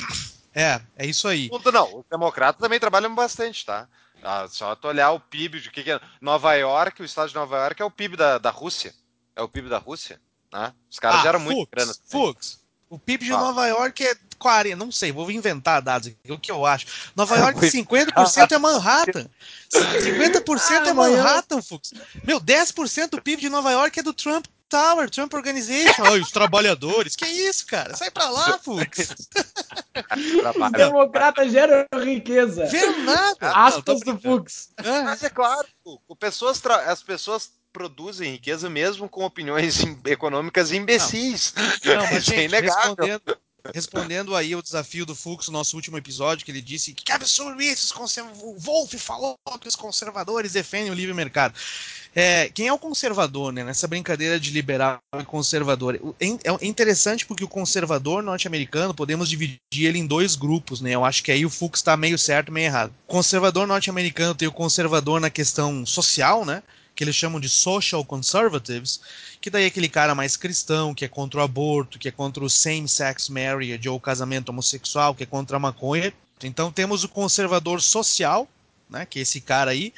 [0.55, 1.51] É, é isso aí.
[1.73, 3.89] Não, os democratas também trabalham bastante, tá?
[4.23, 7.35] Ah, só tu olhar o PIB de que, que é Nova York, o estado de
[7.35, 8.95] Nova York é o PIB da, da Rússia.
[9.37, 10.21] É o PIB da Rússia,
[10.53, 10.73] né?
[10.91, 11.93] Os caras ah, geram muito grana.
[12.09, 12.64] Fux,
[12.95, 13.39] o PIB de ah.
[13.39, 16.87] Nova York é 40, não sei, vou inventar dados aqui, o que eu acho.
[17.17, 19.27] Nova York, 50% é Manhattan.
[19.71, 21.93] 50% é Manhattan, Fux.
[22.25, 26.03] Meu, 10% do PIB de Nova York é do Trump Tower, Trump Organization.
[26.03, 27.15] Olha, os trabalhadores.
[27.15, 27.95] Que isso, cara?
[27.97, 29.29] Sai pra lá, Fux.
[30.73, 32.67] Democrata gera riqueza.
[32.67, 33.53] Vê nada.
[33.53, 34.71] Aspas do Fux.
[35.05, 35.67] Mas é claro,
[36.19, 41.53] pessoas as pessoas produzem riqueza mesmo com opiniões econômicas imbecis.
[41.85, 42.95] Não, não mas, é inegável.
[42.95, 43.39] Respondendo,
[43.75, 47.61] respondendo aí ao desafio do Fux, no nosso último episódio, que ele disse que absurdo
[47.61, 47.93] isso,
[48.43, 51.55] o Wolf falou que os conservadores defendem o livre mercado.
[52.15, 53.65] É, quem é o conservador, né?
[53.65, 55.99] Nessa brincadeira de liberal e conservador.
[56.21, 60.93] É, é interessante porque o conservador norte-americano, podemos dividir ele em dois grupos, né?
[60.93, 62.95] Eu acho que aí o Fux está meio certo, meio errado.
[63.09, 66.63] O conservador norte-americano tem o conservador na questão social, né?
[66.95, 69.01] Que eles chamam de social conservatives,
[69.41, 72.45] que daí é aquele cara mais cristão, que é contra o aborto, que é contra
[72.45, 76.13] o same-sex marriage ou casamento homossexual, que é contra a maconha.
[76.43, 78.49] Então temos o conservador social,
[78.89, 79.93] né, que é esse cara aí.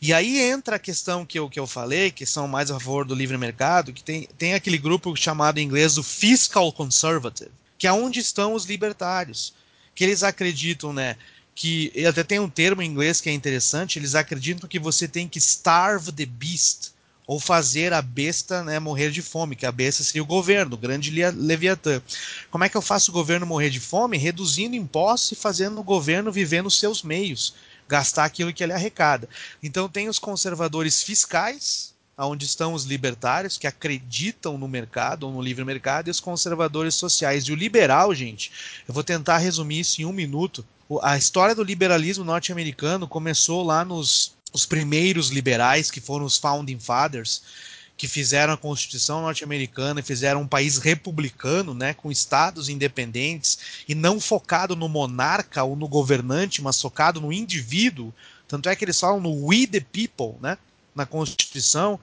[0.00, 3.04] E aí entra a questão que eu, que eu falei, que são mais a favor
[3.04, 7.86] do livre mercado, que tem, tem aquele grupo chamado em inglês o fiscal conservative, que
[7.86, 9.52] é onde estão os libertários,
[9.94, 11.16] que eles acreditam, né,
[11.58, 15.26] que até tem um termo em inglês que é interessante, eles acreditam que você tem
[15.26, 16.92] que starve the beast,
[17.26, 20.78] ou fazer a besta né, morrer de fome, que a besta seria o governo, o
[20.78, 22.00] grande Leviatã.
[22.48, 24.16] Como é que eu faço o governo morrer de fome?
[24.16, 27.54] Reduzindo impostos e fazendo o governo viver nos seus meios,
[27.88, 29.28] gastar aquilo que ele arrecada.
[29.60, 35.42] Então tem os conservadores fiscais, onde estão os libertários que acreditam no mercado ou no
[35.42, 37.44] livre mercado e os conservadores sociais.
[37.44, 38.52] E o liberal, gente,
[38.86, 40.64] eu vou tentar resumir isso em um minuto.
[41.02, 46.78] A história do liberalismo norte-americano começou lá nos os primeiros liberais, que foram os Founding
[46.78, 47.42] Fathers,
[47.96, 53.58] que fizeram a Constituição norte-americana e fizeram um país republicano, né, com estados independentes
[53.88, 58.14] e não focado no monarca ou no governante, mas focado no indivíduo.
[58.46, 60.56] Tanto é que eles falam no We the People, né,
[60.94, 61.98] na Constituição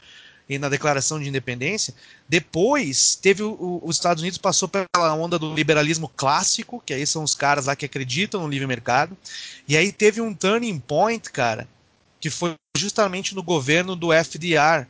[0.48, 1.94] e na Declaração de Independência.
[2.30, 7.24] Depois, teve o, os Estados Unidos passou pela onda do liberalismo clássico, que aí são
[7.24, 9.18] os caras lá que acreditam no livre mercado.
[9.68, 11.68] E aí teve um turning point, cara,
[12.20, 14.88] que foi justamente no governo do FDR,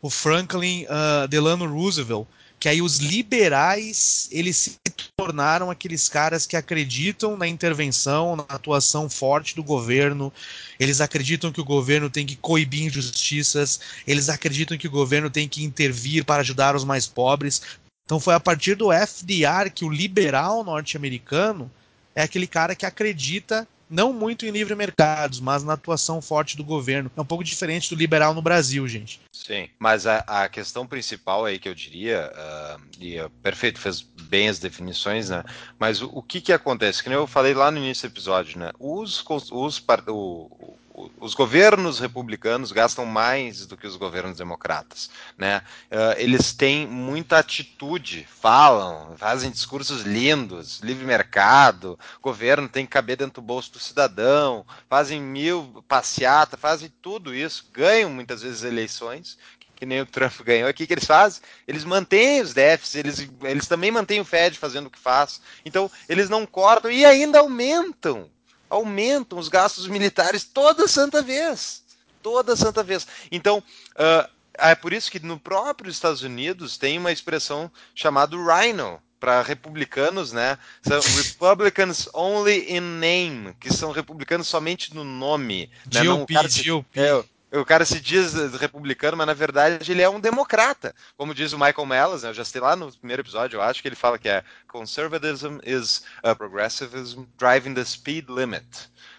[0.00, 2.26] o Franklin uh, Delano Roosevelt,
[2.58, 4.78] que aí os liberais eles se
[5.16, 10.32] tornaram aqueles caras que acreditam na intervenção, na atuação forte do governo.
[10.78, 15.48] Eles acreditam que o governo tem que coibir injustiças, eles acreditam que o governo tem
[15.48, 17.62] que intervir para ajudar os mais pobres.
[18.04, 21.70] Então foi a partir do FDR que o liberal norte-americano
[22.14, 26.64] é aquele cara que acredita não muito em livre mercados, mas na atuação forte do
[26.64, 27.10] governo.
[27.16, 29.20] É um pouco diferente do liberal no Brasil, gente.
[29.32, 34.00] Sim, mas a, a questão principal aí que eu diria, uh, e uh, perfeito, fez
[34.00, 35.44] bem as definições, né?
[35.78, 37.02] Mas o, o, que que acontece?
[37.02, 38.70] Que eu falei lá no início do episódio, né?
[38.78, 40.77] Os, os, o,
[41.20, 45.62] os governos republicanos gastam mais do que os governos democratas, né?
[45.90, 53.16] Uh, eles têm muita atitude, falam, fazem discursos lindos, livre mercado, governo tem que caber
[53.16, 59.38] dentro do bolso do cidadão, fazem mil passeatas, fazem tudo isso, ganham muitas vezes eleições,
[59.76, 61.40] que nem o Trump ganhou, o que, que eles fazem?
[61.66, 65.40] Eles mantêm os déficits, eles, eles também mantêm o Fed fazendo o que faz.
[65.64, 68.28] Então, eles não cortam e ainda aumentam
[68.68, 71.82] aumentam os gastos militares toda santa vez.
[72.22, 73.06] Toda santa vez.
[73.30, 79.00] Então, uh, é por isso que no próprio Estados Unidos tem uma expressão chamada Rhino,
[79.20, 80.58] para republicanos, né?
[80.82, 85.70] São Republicans only in name, que são republicanos somente no nome.
[85.92, 86.04] Né?
[86.04, 86.86] GOP, Não, GOP.
[86.94, 90.94] É, o cara se diz republicano, mas na verdade ele é um democrata.
[91.16, 92.30] Como diz o Michael Mellis, né?
[92.30, 95.58] eu já citei lá no primeiro episódio, eu acho que ele fala que é conservatism
[95.64, 96.02] is
[96.36, 98.66] progressivism driving the speed limit.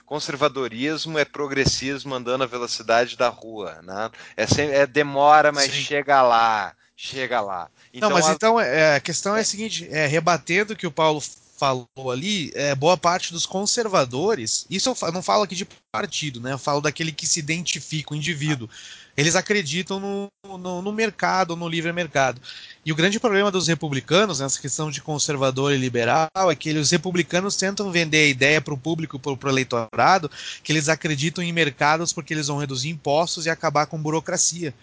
[0.06, 4.10] Conservadorismo é progressismo andando a velocidade da rua, né?
[4.36, 5.82] É, sempre, é demora, mas Sim.
[5.82, 7.70] chega lá, chega lá.
[7.94, 8.34] Então, Não, mas a...
[8.34, 11.22] então é, a questão é a seguinte, é, rebatendo que o Paulo
[11.60, 16.54] falou ali, é, boa parte dos conservadores, isso eu não falo aqui de partido, né?
[16.54, 18.70] Eu falo daquele que se identifica, o indivíduo.
[19.18, 22.42] Eles acreditam no, no, no mercado, no livre mercado.
[22.86, 26.92] E o grande problema dos republicanos, nessa questão de conservador e liberal, é que os
[26.92, 30.32] republicanos tentam vender a ideia para o público, para o eleitorado,
[30.64, 34.74] que eles acreditam em mercados porque eles vão reduzir impostos e acabar com burocracia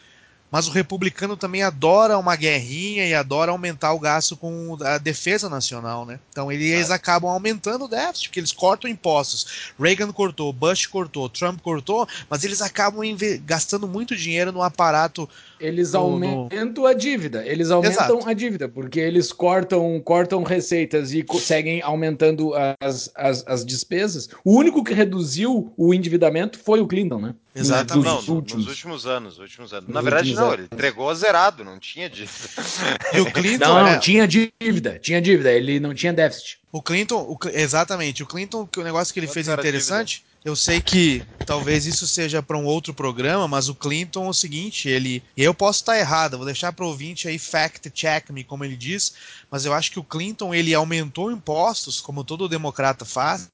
[0.50, 5.48] mas o republicano também adora uma guerrinha e adora aumentar o gasto com a defesa
[5.48, 6.20] nacional, né?
[6.30, 9.72] Então eles acabam aumentando o déficit, porque eles cortam impostos.
[9.78, 13.02] Reagan cortou, Bush cortou, Trump cortou, mas eles acabam
[13.44, 15.28] gastando muito dinheiro no aparato
[15.58, 16.86] eles aumentam no...
[16.86, 17.44] a dívida.
[17.46, 18.28] Eles aumentam Exato.
[18.28, 24.28] a dívida, porque eles cortam, cortam receitas e seguem aumentando as, as, as, despesas.
[24.44, 27.34] O único que reduziu o endividamento foi o Clinton, né?
[27.54, 28.52] Exato, não, últimos.
[28.52, 29.38] nos últimos anos.
[29.38, 29.88] Últimos anos.
[29.88, 32.36] Na verdade, não, ele entregou zerado, não tinha dívida.
[33.14, 33.66] E o Clinton.
[33.66, 33.98] Não, não, é...
[33.98, 36.58] tinha dívida, tinha dívida, ele não tinha déficit.
[36.72, 40.80] O Clinton, o, exatamente, o Clinton, o negócio que ele Quanto fez interessante eu sei
[40.80, 45.20] que talvez isso seja para um outro programa, mas o Clinton é o seguinte, ele.
[45.36, 48.64] E eu posso estar errado, vou deixar para o ouvinte aí fact check me, como
[48.64, 49.12] ele diz,
[49.50, 53.48] mas eu acho que o Clinton ele aumentou impostos, como todo democrata faz,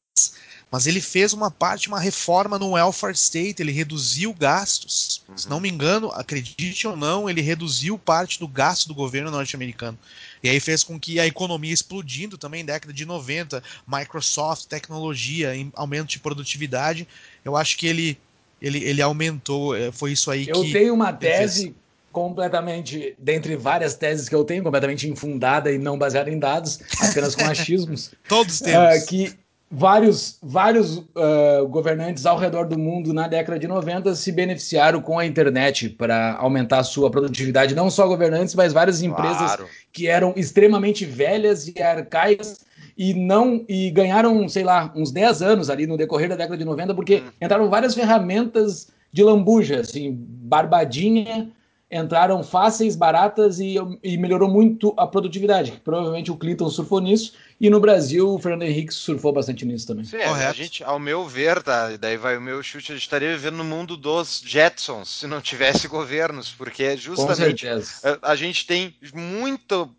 [0.71, 5.23] mas ele fez uma parte, uma reforma no welfare state, ele reduziu gastos.
[5.27, 5.39] Uhum.
[5.39, 9.99] Se não me engano, acredite ou não, ele reduziu parte do gasto do governo norte-americano.
[10.43, 16.09] E aí fez com que a economia explodindo também, década de 90, Microsoft, tecnologia, aumento
[16.09, 17.07] de produtividade.
[17.45, 18.19] Eu acho que ele,
[18.61, 20.69] ele, ele aumentou, é, foi isso aí eu que.
[20.69, 21.75] Eu tenho uma tese
[22.11, 27.35] completamente, dentre várias teses que eu tenho, completamente infundada e não baseada em dados, apenas
[27.35, 28.13] com achismos.
[28.29, 29.03] Todos temos.
[29.03, 29.42] Uh, que
[29.73, 35.19] vários, vários uh, governantes ao redor do mundo na década de 90 se beneficiaram com
[35.19, 39.67] a internet para aumentar a sua produtividade, não só governantes, mas várias empresas claro.
[39.91, 42.67] que eram extremamente velhas e arcaicas
[42.99, 46.65] e não e ganharam, sei lá, uns 10 anos ali no decorrer da década de
[46.67, 47.31] 90 porque hum.
[47.41, 51.51] entraram várias ferramentas de lambuja, assim, barbadinha,
[51.93, 55.73] entraram fáceis, baratas e, e, melhorou muito a produtividade.
[55.85, 60.07] Provavelmente o Clinton surfou nisso e no Brasil o Fernando Henrique surfou bastante nisso também.
[60.07, 63.05] Sim, é, a gente, ao meu ver, tá, daí vai o meu chute, a gente
[63.05, 67.79] estaria vivendo no mundo dos Jetsons se não tivesse governos, porque justamente a,
[68.23, 69.95] a, gente tem muito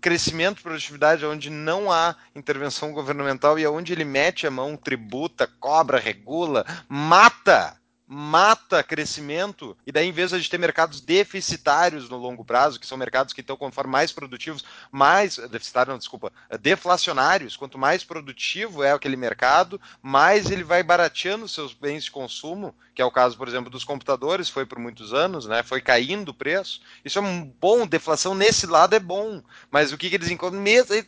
[0.00, 5.98] crescimento, produtividade onde não há intervenção governamental e onde ele mete a mão, tributa, cobra,
[5.98, 7.76] regula, mata
[8.06, 12.98] mata crescimento, e daí em vez de ter mercados deficitários no longo prazo, que são
[12.98, 16.30] mercados que estão conforme mais produtivos, mais deficitários, não, desculpa,
[16.60, 22.74] deflacionários, quanto mais produtivo é aquele mercado, mais ele vai barateando seus bens de consumo,
[22.94, 25.62] que é o caso, por exemplo, dos computadores, foi por muitos anos, né?
[25.62, 26.80] Foi caindo o preço.
[27.04, 30.62] Isso é um bom, deflação nesse lado é bom, mas o que, que eles encontram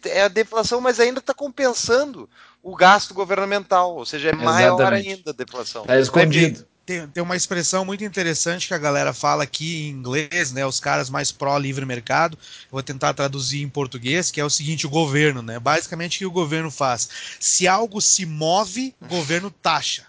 [0.06, 2.28] é a deflação, mas ainda está compensando
[2.62, 5.08] o gasto governamental, ou seja, é maior Exatamente.
[5.10, 5.82] ainda a deflação.
[5.82, 10.52] Está escondido tem, tem uma expressão muito interessante que a galera fala aqui em inglês,
[10.52, 10.64] né?
[10.64, 12.38] Os caras mais pró-livre mercado.
[12.70, 15.58] vou tentar traduzir em português, que é o seguinte: o governo, né?
[15.58, 17.08] Basicamente, o que o governo faz?
[17.40, 20.06] Se algo se move, o governo taxa.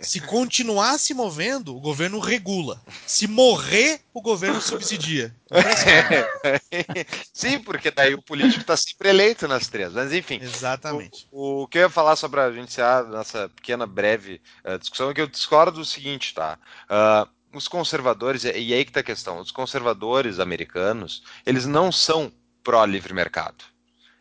[0.00, 2.80] Se continuar se movendo, o governo regula.
[3.06, 5.34] Se morrer, o governo subsidia.
[7.32, 9.92] Sim, porque daí o político está sempre eleito nas três.
[9.92, 10.38] Mas enfim.
[10.40, 11.26] Exatamente.
[11.30, 15.10] O, o que eu ia falar sobre a gente a nossa pequena breve uh, discussão
[15.10, 16.58] é que eu discordo do seguinte, tá?
[16.90, 22.30] Uh, os conservadores, e aí que está a questão, os conservadores americanos, eles não são
[22.62, 23.64] pró-livre mercado.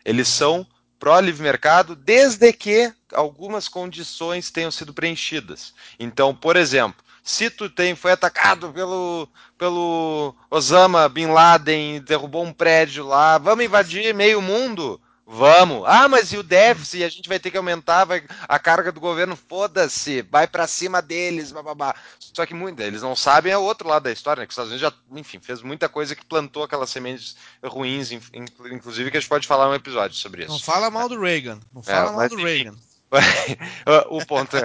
[0.06, 0.66] Eles são
[1.00, 5.74] pró-livre mercado desde que algumas condições tenham sido preenchidas.
[6.00, 9.28] Então, por exemplo, se tu tem, foi atacado pelo,
[9.58, 15.02] pelo Osama Bin Laden, derrubou um prédio lá, vamos invadir meio mundo?
[15.28, 15.84] Vamos.
[15.88, 17.04] Ah, mas e o déficit?
[17.04, 19.36] A gente vai ter que aumentar vai, a carga do governo?
[19.36, 21.96] Foda-se, vai para cima deles, bababá.
[22.20, 24.46] Só que muito, eles não sabem é o outro lado da história, né?
[24.46, 29.10] Que os Estados Unidos já, enfim, fez muita coisa que plantou aquelas sementes ruins, inclusive
[29.10, 30.52] que a gente pode falar um episódio sobre isso.
[30.52, 31.60] Não fala mal do Reagan.
[31.74, 32.76] Não fala é, mal do Reagan.
[34.10, 34.62] o ponto é.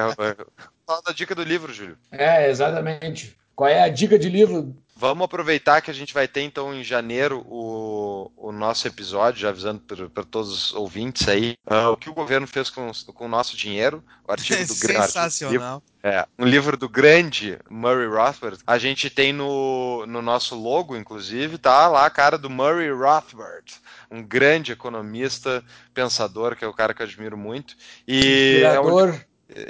[0.86, 1.96] Fala da dica do livro, Júlio.
[2.10, 3.39] É, exatamente.
[3.54, 6.84] Qual é a dica de livro Vamos aproveitar que a gente vai ter então em
[6.84, 9.80] janeiro o, o nosso episódio, já avisando
[10.10, 13.56] para todos os ouvintes aí, uh, o que o governo fez com, com o nosso
[13.56, 15.82] dinheiro, o artigo do Sensacional.
[16.02, 18.58] É, um livro do grande Murray Rothbard.
[18.66, 23.72] A gente tem no, no nosso logo, inclusive, tá lá a cara do Murray Rothbard,
[24.10, 27.74] um grande economista, pensador, que é o cara que eu admiro muito.
[28.06, 29.18] E é um,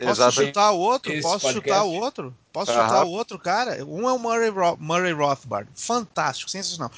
[0.00, 0.48] Posso Exatamente.
[0.48, 1.12] chutar o outro?
[1.12, 1.68] Esse Posso podcast.
[1.68, 2.36] chutar o outro?
[2.52, 2.82] Posso uhum.
[2.82, 3.84] chutar o outro, cara?
[3.84, 5.68] Um é o Murray, Ro Murray Rothbard.
[5.74, 6.90] Fantástico, sensacional.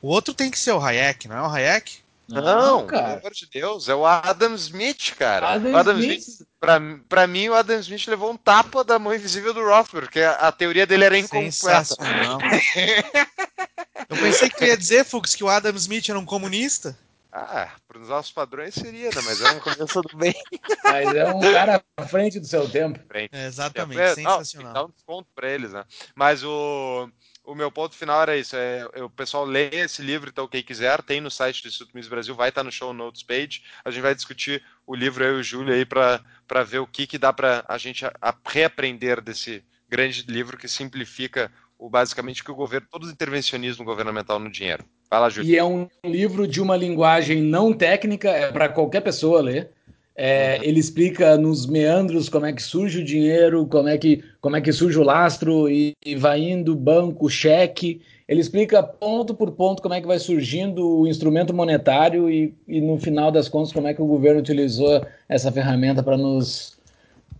[0.00, 1.98] O outro tem que ser o Hayek, não é o Hayek?
[2.28, 3.02] Não, não cara.
[3.02, 5.54] pelo amor de Deus, é o Adam Smith, cara.
[5.54, 9.12] Adam, Adam Smith, Smith pra, pra mim, o Adam Smith levou um tapa da mão
[9.12, 11.96] invisível do Rothbard, porque a, a teoria dele era incompleta.
[14.08, 16.96] Eu pensei que tu ia dizer, Fux, que o Adam Smith era um comunista.
[17.32, 19.22] Ah, para os nossos padrões seria, né?
[19.24, 20.34] Mas é um começo do bem.
[20.84, 22.98] Mas é um cara à frente do seu tempo.
[23.14, 24.66] É, exatamente, é, sensacional.
[24.66, 25.84] Não, dá um desconto para eles, né?
[26.14, 27.08] Mas o,
[27.44, 30.62] o meu ponto final era isso: é, é, o pessoal lê esse livro, então quem
[30.62, 33.62] quiser, tem no site do Instituto Miss Brasil, vai estar no show notes page.
[33.84, 37.06] A gente vai discutir o livro eu e o Júlio aí para ver o que,
[37.06, 41.50] que dá para a gente a, a reaprender desse grande livro que simplifica
[41.80, 44.84] o, basicamente que o governo, todo o intervencionismo governamental no dinheiro.
[45.08, 45.50] Fala, Júlio.
[45.50, 49.70] E é um livro de uma linguagem não técnica, é para qualquer pessoa ler.
[50.14, 50.64] É, uhum.
[50.64, 54.60] ele explica nos meandros como é que surge o dinheiro, como é que, como é
[54.60, 58.02] que surge o lastro e, e vai indo banco, cheque.
[58.28, 62.80] Ele explica ponto por ponto como é que vai surgindo o instrumento monetário e, e
[62.80, 66.78] no final das contas como é que o governo utilizou essa ferramenta para nos.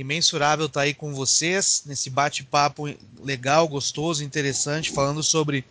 [0.01, 5.65] imensurável estar aí com vocês nesse bate-papo legal, gostoso, interessante, falando sobre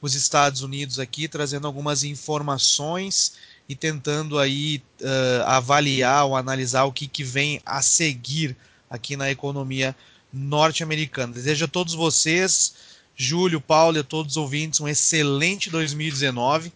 [0.00, 3.34] os Estados Unidos aqui, trazendo algumas informações
[3.68, 8.56] e tentando aí uh, avaliar ou analisar o que, que vem a seguir
[8.88, 9.94] aqui na economia
[10.32, 11.34] norte-americana.
[11.34, 12.74] Desejo a todos vocês,
[13.14, 16.72] Júlio, Paulo e a todos os ouvintes, um excelente 2019,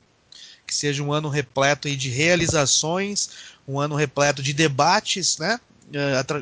[0.67, 3.31] que seja um ano repleto de realizações,
[3.67, 5.59] um ano repleto de debates, né,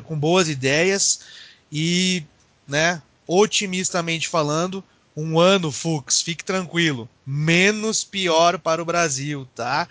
[0.03, 1.21] com boas ideias
[1.71, 2.23] e,
[2.67, 4.83] né, otimistamente falando,
[5.15, 7.09] um ano, Fux, fique tranquilo.
[7.25, 9.87] Menos pior para o Brasil, tá?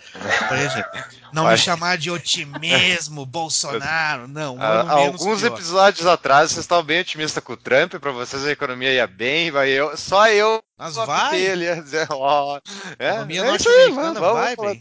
[1.32, 4.57] Não me chamar de otimismo, Bolsonaro, não.
[4.57, 5.53] Um ah, alguns pior.
[5.53, 9.51] episódios atrás vocês estavam bem otimistas com o Trump, para vocês a economia ia bem,
[9.51, 10.62] vai eu, só eu.
[10.77, 11.41] Mas vai.
[11.41, 12.59] Ele dizer, ó,
[12.99, 14.81] é, a economia é norte-americana vai, bem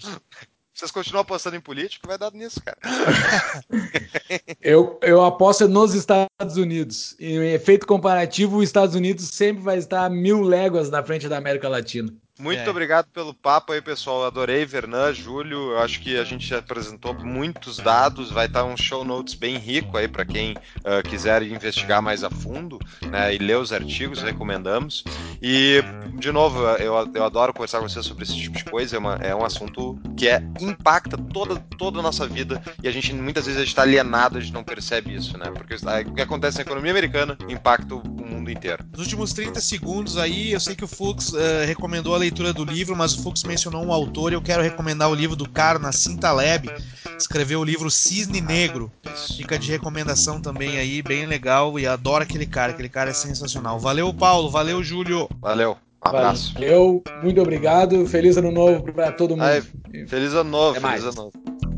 [0.79, 2.77] vocês continuam apostando em político, vai dar nisso, cara.
[4.61, 7.15] eu, eu aposto nos Estados Unidos.
[7.19, 11.67] Em efeito comparativo, os Estados Unidos sempre vai estar mil léguas na frente da América
[11.67, 12.13] Latina.
[12.39, 12.69] Muito é.
[12.69, 14.25] obrigado pelo papo aí, pessoal.
[14.25, 15.71] Adorei, Vernan, Júlio.
[15.71, 18.31] Eu acho que a gente apresentou muitos dados.
[18.31, 22.29] Vai estar um show notes bem rico aí para quem uh, quiser investigar mais a
[22.29, 22.79] fundo
[23.11, 25.03] né, e ler os artigos, recomendamos.
[25.41, 25.83] E,
[26.15, 28.95] de novo, eu, eu adoro conversar com vocês sobre esse tipo de coisa.
[28.95, 32.91] É, uma, é um assunto que é, impacta toda, toda a nossa vida e a
[32.91, 35.51] gente muitas vezes está alienado, a gente não percebe isso, né?
[35.51, 38.85] Porque o que acontece na economia americana impacta o mundo inteiro.
[38.91, 42.53] Nos últimos 30 segundos aí, eu sei que o Fux uh, recomendou a leitura leitura
[42.53, 45.49] do livro, mas o Fux mencionou um autor e eu quero recomendar o livro do
[45.49, 46.69] cara, Nassim Taleb,
[47.17, 48.91] escreveu o livro Cisne Negro.
[49.35, 53.79] Fica de recomendação também aí, bem legal e adoro aquele cara, aquele cara é sensacional.
[53.79, 55.27] Valeu, Paulo, valeu, Júlio.
[55.41, 55.71] Valeu.
[56.05, 56.53] Um abraço.
[56.53, 58.05] Valeu, muito obrigado.
[58.05, 59.43] Feliz ano novo para todo mundo.
[59.43, 59.61] Ai,
[60.07, 61.17] feliz ano novo, Até feliz mais.
[61.17, 61.68] ano novo.